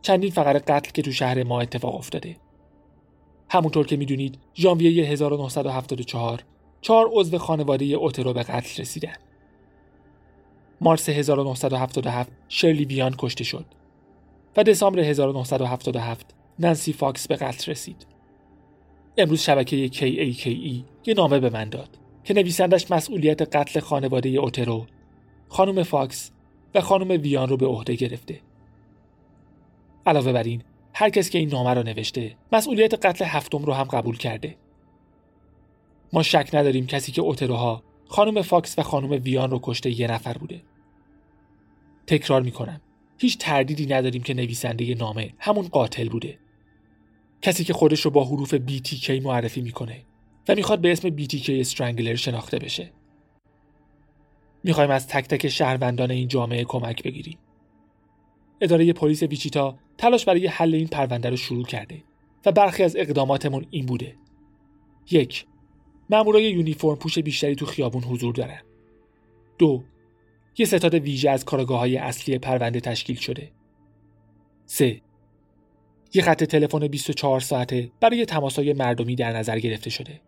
چندین 0.02 0.30
فقره 0.30 0.58
قتل 0.58 0.90
که 0.90 1.02
تو 1.02 1.12
شهر 1.12 1.42
ما 1.42 1.60
اتفاق 1.60 1.94
افتاده. 1.94 2.36
همونطور 3.50 3.86
که 3.86 3.96
می‌دونید 3.96 4.38
ژانویه 4.54 5.06
1974 5.06 6.44
چهار 6.86 7.10
عضو 7.12 7.38
خانواده 7.38 7.84
اوترو 7.84 8.32
به 8.32 8.42
قتل 8.42 8.82
رسیدن 8.82 9.14
مارس 10.80 11.08
1977 11.08 12.32
شرلی 12.48 12.84
بیان 12.84 13.14
کشته 13.18 13.44
شد 13.44 13.64
و 14.56 14.62
دسامبر 14.62 15.00
1977 15.00 16.34
نانسی 16.58 16.92
فاکس 16.92 17.28
به 17.28 17.36
قتل 17.36 17.70
رسید. 17.70 18.06
امروز 19.18 19.40
شبکه 19.40 19.88
KAKE 19.88 20.46
یه 21.06 21.14
نامه 21.16 21.38
به 21.38 21.50
من 21.50 21.68
داد 21.68 21.88
که 22.24 22.34
نویسندش 22.34 22.90
مسئولیت 22.90 23.56
قتل 23.56 23.80
خانواده 23.80 24.28
اوترو 24.28 24.86
خانم 25.48 25.82
فاکس 25.82 26.30
و 26.74 26.80
خانم 26.80 27.22
ویان 27.22 27.48
رو 27.48 27.56
به 27.56 27.66
عهده 27.66 27.94
گرفته. 27.94 28.40
علاوه 30.06 30.32
بر 30.32 30.42
این 30.42 30.62
هر 30.94 31.10
کس 31.10 31.30
که 31.30 31.38
این 31.38 31.48
نامه 31.48 31.74
را 31.74 31.82
نوشته 31.82 32.36
مسئولیت 32.52 33.06
قتل 33.06 33.24
هفتم 33.24 33.64
رو 33.64 33.72
هم 33.72 33.84
قبول 33.84 34.16
کرده. 34.16 34.56
ما 36.12 36.22
شک 36.22 36.50
نداریم 36.52 36.86
کسی 36.86 37.12
که 37.12 37.22
اوتروها 37.22 37.82
خانم 38.08 38.42
فاکس 38.42 38.78
و 38.78 38.82
خانم 38.82 39.10
ویان 39.10 39.50
رو 39.50 39.60
کشته 39.62 40.00
یه 40.00 40.06
نفر 40.06 40.38
بوده 40.38 40.62
تکرار 42.06 42.42
می‌کنم 42.42 42.80
هیچ 43.18 43.38
تردیدی 43.38 43.86
نداریم 43.86 44.22
که 44.22 44.34
نویسنده 44.34 44.94
نامه 44.94 45.34
همون 45.38 45.68
قاتل 45.68 46.08
بوده 46.08 46.38
کسی 47.42 47.64
که 47.64 47.72
خودش 47.72 48.00
رو 48.00 48.10
با 48.10 48.24
حروف 48.24 48.54
BTK 48.54 49.10
معرفی 49.10 49.60
می‌کنه 49.60 50.04
و 50.48 50.54
می‌خواد 50.54 50.80
به 50.80 50.92
اسم 50.92 51.16
BTK 51.16 51.50
Strangler 51.50 52.14
شناخته 52.14 52.58
بشه. 52.58 52.92
می‌خوایم 54.64 54.90
از 54.90 55.08
تک 55.08 55.28
تک 55.28 55.48
شهروندان 55.48 56.10
این 56.10 56.28
جامعه 56.28 56.64
کمک 56.64 57.02
بگیریم. 57.02 57.38
اداره 58.60 58.92
پلیس 58.92 59.22
ویچیتا 59.22 59.78
تلاش 59.98 60.24
برای 60.24 60.46
حل 60.46 60.74
این 60.74 60.86
پرونده 60.86 61.30
رو 61.30 61.36
شروع 61.36 61.64
کرده 61.64 62.02
و 62.46 62.52
برخی 62.52 62.82
از 62.82 62.96
اقداماتمون 62.96 63.66
این 63.70 63.86
بوده. 63.86 64.16
یک 65.10 65.46
مامورای 66.10 66.50
یونیفرم 66.50 66.96
پوش 66.96 67.18
بیشتری 67.18 67.54
تو 67.54 67.66
خیابون 67.66 68.02
حضور 68.02 68.34
دارن. 68.34 68.60
دو 69.58 69.82
یه 70.58 70.66
ستاد 70.66 70.94
ویژه 70.94 71.30
از 71.30 71.44
کارگاه 71.44 71.78
های 71.78 71.96
اصلی 71.96 72.38
پرونده 72.38 72.80
تشکیل 72.80 73.16
شده. 73.16 73.50
سه 74.66 75.00
یه 76.14 76.22
خط 76.22 76.44
تلفن 76.44 76.88
24 76.88 77.40
ساعته 77.40 77.90
برای 78.00 78.24
تماسهای 78.24 78.72
مردمی 78.72 79.16
در 79.16 79.32
نظر 79.32 79.58
گرفته 79.58 79.90
شده. 79.90 80.20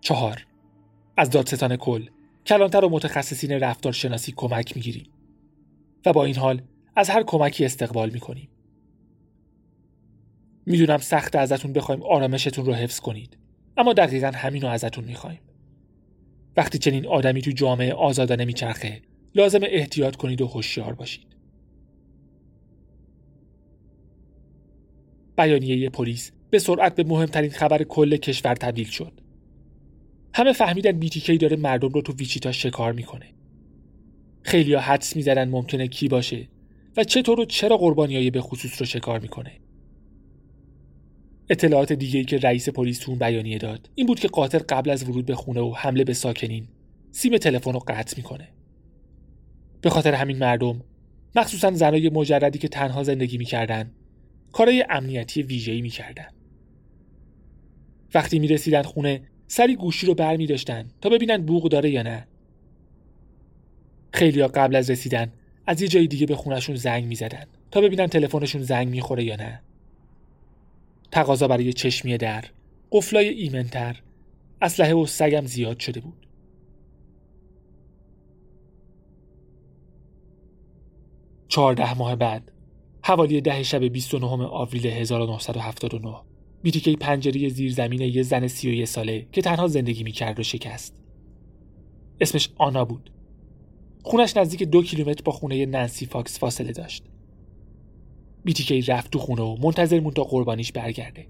چهار 0.00 0.46
از 1.16 1.30
دادستان 1.30 1.76
کل 1.76 2.06
کلانتر 2.46 2.84
و 2.84 2.88
متخصصین 2.88 3.52
رفتارشناسی 3.52 4.32
کمک 4.36 4.76
می‌گیریم 4.76 5.10
و 6.06 6.12
با 6.12 6.24
این 6.24 6.36
حال 6.36 6.62
از 6.96 7.10
هر 7.10 7.22
کمکی 7.22 7.64
استقبال 7.64 8.10
می‌کنیم. 8.10 8.48
می‌دونم 10.66 10.98
سخت 10.98 11.36
ازتون 11.36 11.72
بخوایم 11.72 12.02
آرامشتون 12.02 12.66
رو 12.66 12.74
حفظ 12.74 13.00
کنید 13.00 13.39
اما 13.80 13.92
دقیقا 13.92 14.30
همین 14.34 14.62
رو 14.62 14.68
ازتون 14.68 15.04
می‌خوایم. 15.04 15.40
وقتی 16.56 16.78
چنین 16.78 17.06
آدمی 17.06 17.42
تو 17.42 17.50
جامعه 17.50 17.92
آزادانه 17.92 18.44
میچرخه 18.44 19.02
لازم 19.34 19.60
احتیاط 19.62 20.16
کنید 20.16 20.40
و 20.40 20.46
هوشیار 20.46 20.94
باشید. 20.94 21.36
بیانیه 25.36 25.90
پلیس 25.90 26.32
به 26.50 26.58
سرعت 26.58 26.94
به 26.94 27.04
مهمترین 27.04 27.50
خبر 27.50 27.82
کل 27.82 28.16
کشور 28.16 28.54
تبدیل 28.54 28.86
شد. 28.86 29.12
همه 30.34 30.52
فهمیدن 30.52 30.92
بیتیکی 30.92 31.38
داره 31.38 31.56
مردم 31.56 31.88
رو 31.88 32.02
تو 32.02 32.12
ویچیتا 32.12 32.52
شکار 32.52 32.92
می‌کنه. 32.92 33.26
خیلیا 34.42 34.80
حدس 34.80 35.16
می‌زدن 35.16 35.48
ممکنه 35.48 35.88
کی 35.88 36.08
باشه 36.08 36.48
و 36.96 37.04
چطور 37.04 37.40
و 37.40 37.44
چرا 37.44 37.76
قربانیای 37.76 38.30
به 38.30 38.40
خصوص 38.40 38.80
رو 38.80 38.86
شکار 38.86 39.20
می‌کنه. 39.20 39.52
اطلاعات 41.50 41.92
دیگه 41.92 42.18
ای 42.18 42.24
که 42.24 42.38
رئیس 42.38 42.68
پلیس 42.68 42.98
تو 42.98 43.16
بیانیه 43.16 43.58
داد 43.58 43.90
این 43.94 44.06
بود 44.06 44.20
که 44.20 44.28
قاتل 44.28 44.58
قبل 44.58 44.90
از 44.90 45.08
ورود 45.08 45.26
به 45.26 45.34
خونه 45.34 45.60
و 45.60 45.74
حمله 45.76 46.04
به 46.04 46.14
ساکنین 46.14 46.68
سیم 47.10 47.38
تلفن 47.38 47.72
رو 47.72 47.78
قطع 47.78 48.16
می‌کنه. 48.16 48.48
به 49.80 49.90
خاطر 49.90 50.14
همین 50.14 50.38
مردم 50.38 50.82
مخصوصا 51.36 51.70
زنای 51.70 52.08
مجردی 52.08 52.58
که 52.58 52.68
تنها 52.68 53.02
زندگی 53.02 53.38
می‌کردن 53.38 53.90
کارهای 54.52 54.84
امنیتی 54.90 55.42
ویژه‌ای 55.42 55.82
می‌کردن. 55.82 56.28
وقتی 58.14 58.38
می‌رسیدن 58.38 58.82
خونه 58.82 59.22
سری 59.46 59.76
گوشی 59.76 60.06
رو 60.06 60.14
بر 60.14 60.36
می 60.36 60.46
داشتن 60.46 60.90
تا 61.00 61.08
ببینن 61.08 61.46
بوغ 61.46 61.68
داره 61.68 61.90
یا 61.90 62.02
نه. 62.02 62.26
خیلیا 64.12 64.48
قبل 64.48 64.76
از 64.76 64.90
رسیدن 64.90 65.32
از 65.66 65.82
یه 65.82 65.88
جای 65.88 66.06
دیگه 66.06 66.26
به 66.26 66.36
خونشون 66.36 66.76
زنگ 66.76 67.04
می 67.04 67.14
زدن 67.14 67.44
تا 67.70 67.80
ببینن 67.80 68.06
تلفنشون 68.06 68.62
زنگ 68.62 68.88
می‌خوره 68.88 69.24
یا 69.24 69.36
نه. 69.36 69.62
تقاضا 71.12 71.48
برای 71.48 71.72
چشمی 71.72 72.16
در، 72.16 72.44
قفلای 72.92 73.28
ایمنتر، 73.28 74.02
اسلحه 74.62 74.94
و 74.94 75.06
سگم 75.06 75.46
زیاد 75.46 75.78
شده 75.78 76.00
بود. 76.00 76.26
چهارده 81.48 81.98
ماه 81.98 82.16
بعد 82.16 82.52
حوالی 83.02 83.40
ده 83.40 83.62
شب 83.62 83.84
29 83.84 84.26
آوریل 84.26 84.86
1979 84.86 86.14
BTK 86.62 86.96
پنجره 86.96 87.48
زیرزمین 87.48 88.00
یه 88.00 88.22
زن 88.22 88.46
سی 88.46 88.82
و 88.82 88.86
ساله 88.86 89.26
که 89.32 89.42
تنها 89.42 89.66
زندگی 89.66 90.02
می‌کرد 90.02 90.38
رو 90.38 90.44
شکست. 90.44 90.94
اسمش 92.20 92.48
آنا 92.58 92.84
بود. 92.84 93.10
خونش 94.02 94.36
نزدیک 94.36 94.62
دو 94.62 94.82
کیلومتر 94.82 95.22
با 95.24 95.32
خونه 95.32 95.66
نانسی 95.66 96.06
فاکس 96.06 96.38
فاصله 96.38 96.72
داشت. 96.72 97.04
BTK 98.44 98.82
رفت 98.82 99.10
تو 99.10 99.18
خونه 99.18 99.42
و 99.42 99.56
منتظر 99.62 100.00
موند 100.00 100.12
تا 100.12 100.24
قربانیش 100.24 100.72
برگرده. 100.72 101.26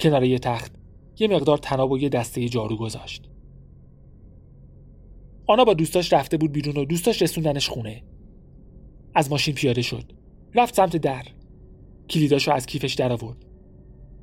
کنار 0.00 0.24
یه 0.24 0.38
تخت 0.38 0.72
یه 1.18 1.28
مقدار 1.28 1.58
طناب 1.58 1.92
و 1.92 1.98
یه 1.98 2.08
دسته 2.08 2.48
جارو 2.48 2.76
گذاشت. 2.76 3.30
آنا 5.46 5.64
با 5.64 5.74
دوستاش 5.74 6.12
رفته 6.12 6.36
بود 6.36 6.52
بیرون 6.52 6.76
و 6.76 6.84
دوستاش 6.84 7.22
رسوندنش 7.22 7.68
خونه. 7.68 8.02
از 9.14 9.30
ماشین 9.30 9.54
پیاده 9.54 9.82
شد. 9.82 10.12
رفت 10.54 10.74
سمت 10.74 10.96
در. 10.96 11.24
کلیداشو 12.10 12.52
از 12.52 12.66
کیفش 12.66 12.94
در 12.94 13.12
آورد 13.12 13.44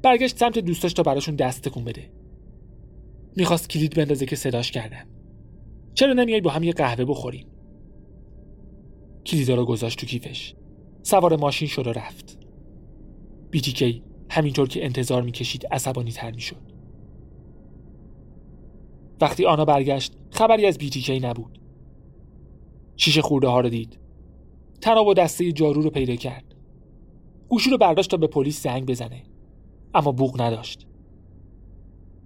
برگشت 0.02 0.38
سمت 0.38 0.60
دوستاش 0.60 0.94
تا 0.94 1.04
براشون 1.04 1.36
دست 1.36 1.62
تکون 1.62 1.84
بده. 1.84 2.12
می‌خواست 3.36 3.70
کلید 3.70 3.96
بندازه 3.96 4.26
که 4.26 4.36
صداش 4.36 4.72
کردن. 4.72 5.06
چرا 5.94 6.14
نمیای 6.14 6.42
با 6.42 6.50
هم 6.50 6.64
یه 6.64 6.72
قهوه 6.72 7.06
بخوریم؟ 7.06 7.48
کلیدا 9.26 9.56
رو 9.56 9.66
گذاشت 9.66 10.00
تو 10.00 10.06
کیفش. 10.06 10.56
سوار 11.02 11.36
ماشین 11.36 11.68
شد 11.68 11.88
و 11.88 11.94
رفت. 11.94 12.38
بیتیکی 13.52 14.04
همینطور 14.30 14.68
که 14.68 14.86
انتظار 14.86 15.22
می‌کشید 15.22 15.68
عصبانی 15.72 16.12
تر 16.12 16.32
می‌شد. 16.32 16.72
وقتی 19.22 19.46
آنا 19.46 19.66
برگشت 19.66 20.14
خبری 20.32 20.66
از 20.66 20.78
بیتیکی 20.78 21.20
نبود. 21.20 21.60
شیشه 22.96 23.22
خورده 23.22 23.48
ها 23.48 23.60
رو 23.60 23.70
دید. 23.70 24.00
تناب 24.82 25.08
و 25.08 25.14
دسته 25.14 25.52
جارو 25.52 25.82
رو 25.82 25.90
پیدا 25.90 26.16
کرد. 26.16 26.56
گوشو 27.48 27.70
رو 27.72 27.78
برداشت 27.78 28.12
تا 28.12 28.18
به 28.18 28.28
پلیس 28.28 28.64
زنگ 28.64 28.86
بزنه. 28.86 29.24
اما 29.94 30.12
بوق 30.12 30.42
نداشت. 30.42 30.88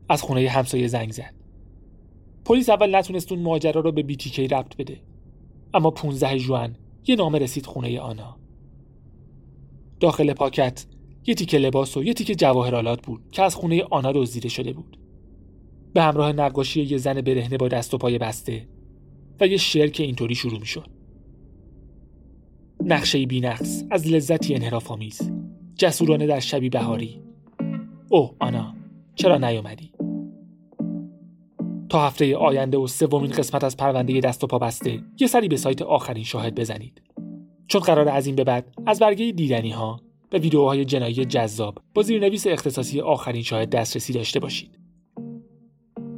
از 0.09 0.21
خونه 0.21 0.49
همسایه 0.49 0.87
زنگ 0.87 1.11
زد. 1.11 1.33
پلیس 2.45 2.69
اول 2.69 2.95
نتونست 2.95 3.31
اون 3.31 3.41
ماجرا 3.41 3.81
رو 3.81 3.91
به 3.91 4.03
بیتیکی 4.03 4.47
ربط 4.47 4.75
بده. 4.75 5.01
اما 5.73 5.91
15 5.91 6.39
جوان 6.39 6.75
یه 7.07 7.15
نامه 7.15 7.39
رسید 7.39 7.65
خونه 7.65 7.99
آنا. 7.99 8.42
داخل 10.03 10.33
پاکت. 10.33 10.85
یه 11.25 11.35
تیکه 11.35 11.57
لباس 11.57 11.97
و 11.97 12.03
یه 12.03 12.13
تیکه 12.13 12.35
جواهرالات 12.35 13.01
بود 13.05 13.21
که 13.31 13.43
از 13.43 13.55
خونه 13.55 13.83
آنا 13.83 14.11
دزدیده 14.11 14.49
شده 14.49 14.73
بود. 14.73 14.97
به 15.93 16.01
همراه 16.01 16.31
نقاشی 16.31 16.81
یه 16.81 16.97
زن 16.97 17.21
برهنه 17.21 17.57
با 17.57 17.67
دست 17.67 17.93
و 17.93 17.97
پای 17.97 18.17
بسته 18.17 18.67
و 19.39 19.47
یه 19.47 19.57
شعر 19.57 19.87
که 19.87 20.03
اینطوری 20.03 20.35
شروع 20.35 20.59
می‌شد. 20.59 20.87
نقشه 22.85 23.25
بینقص 23.25 23.83
از 23.91 24.07
لذتی 24.07 24.55
انحراف 24.55 24.91
آمیز. 24.91 25.31
جسورانه 25.75 26.27
در 26.27 26.39
شبی 26.39 26.69
بهاری. 26.69 27.21
اوه 28.09 28.35
آنا 28.39 28.75
چرا 29.15 29.37
نیومدی؟ 29.37 29.91
تا 31.89 32.07
هفته 32.07 32.37
آینده 32.37 32.77
و 32.77 32.87
سومین 32.87 33.31
قسمت 33.31 33.63
از 33.63 33.77
پرونده 33.77 34.19
دست 34.19 34.43
و 34.43 34.47
پا 34.47 34.59
بسته 34.59 35.03
یه 35.19 35.27
سری 35.27 35.47
به 35.47 35.57
سایت 35.57 35.81
آخرین 35.81 36.23
شاهد 36.23 36.55
بزنید. 36.55 37.01
چون 37.67 37.81
قرار 37.81 38.09
از 38.09 38.27
این 38.27 38.35
به 38.35 38.43
بعد 38.43 38.73
از 38.85 38.99
برگه 38.99 39.31
دیدنی 39.31 39.71
ها 39.71 39.99
به 40.29 40.39
ویدیوهای 40.39 40.85
جنایی 40.85 41.25
جذاب 41.25 41.77
با 41.93 42.01
زیرنویس 42.01 42.47
اختصاصی 42.47 43.01
آخرین 43.01 43.43
شاهد 43.43 43.69
دسترسی 43.69 44.13
داشته 44.13 44.39
باشید. 44.39 44.79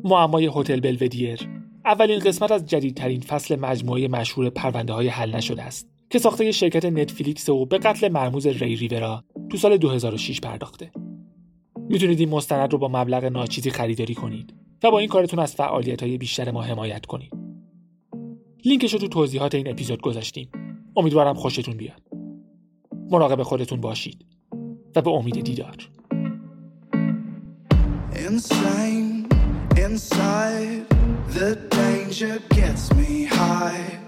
معمای 0.04 0.52
هتل 0.56 0.80
بلودیر 0.80 1.40
اولین 1.86 2.20
قسمت 2.20 2.52
از 2.52 2.66
جدیدترین 2.66 3.22
فصل 3.22 3.60
مجموعه 3.60 4.08
مشهور 4.08 4.50
پرونده 4.50 4.94
های 4.94 5.08
حل 5.08 5.36
نشده 5.36 5.64
است 5.64 5.90
که 6.10 6.20
ساخته 6.20 6.52
شرکت 6.52 6.86
نتفلیکس 6.86 7.50
و 7.50 7.66
به 7.66 7.78
قتل 7.78 8.12
مرموز 8.12 8.48
ری 8.48 8.76
ریورا 8.76 9.24
تو 9.50 9.58
سال 9.58 9.78
2006 9.78 10.40
پرداخته. 10.40 10.92
می‌تونید 11.90 12.20
این 12.20 12.30
مستند 12.30 12.72
رو 12.72 12.78
با 12.78 12.88
مبلغ 12.88 13.24
ناچیزی 13.26 13.70
خریداری 13.70 14.16
کنید 14.16 14.54
و 14.84 14.92
با 14.92 15.00
این 15.00 15.10
کارتون 15.10 15.40
از 15.40 15.56
فعالیت 15.56 16.04
های 16.04 16.18
بیشتر 16.18 16.52
ما 16.52 16.62
حمایت 16.62 17.06
کنید. 17.06 17.34
لینکش 18.66 18.94
رو 18.94 19.00
تو 19.00 19.08
توضیحات 19.08 19.56
این 19.56 19.68
اپیزود 19.68 20.02
گذاشتیم. 20.02 20.65
امیدوارم 20.98 21.34
خوشتون 21.34 21.78
بیاد 21.78 22.02
مراقب 23.12 23.44
خودتون 23.44 23.82
باشید 23.82 24.26
و 24.96 25.02
به 25.02 25.10
امید 25.10 25.44
دیدار 25.44 25.90
inside. 29.86 30.86
The 31.30 31.56
danger 31.70 32.40
gets 32.50 32.94
me 32.94 33.26
high. 33.26 34.00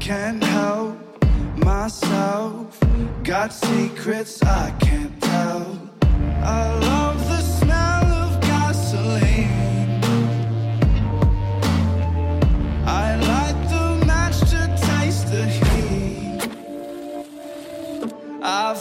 Can't 0.00 0.42
help 0.42 0.96
myself. 1.56 2.78
Got 3.22 3.52
secrets 3.52 4.42
I 4.42 4.72
can't 4.80 5.14
tell. 5.22 5.66
I 6.42 6.62
love 6.88 7.15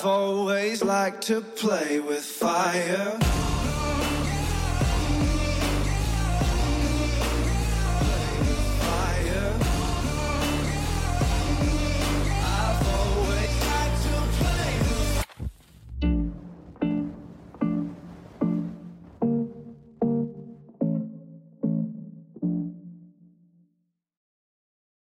always 0.06 0.84
liked 0.84 1.24
to 1.24 1.42
play 1.42 2.00
with 2.00 2.24
fire. 2.24 3.45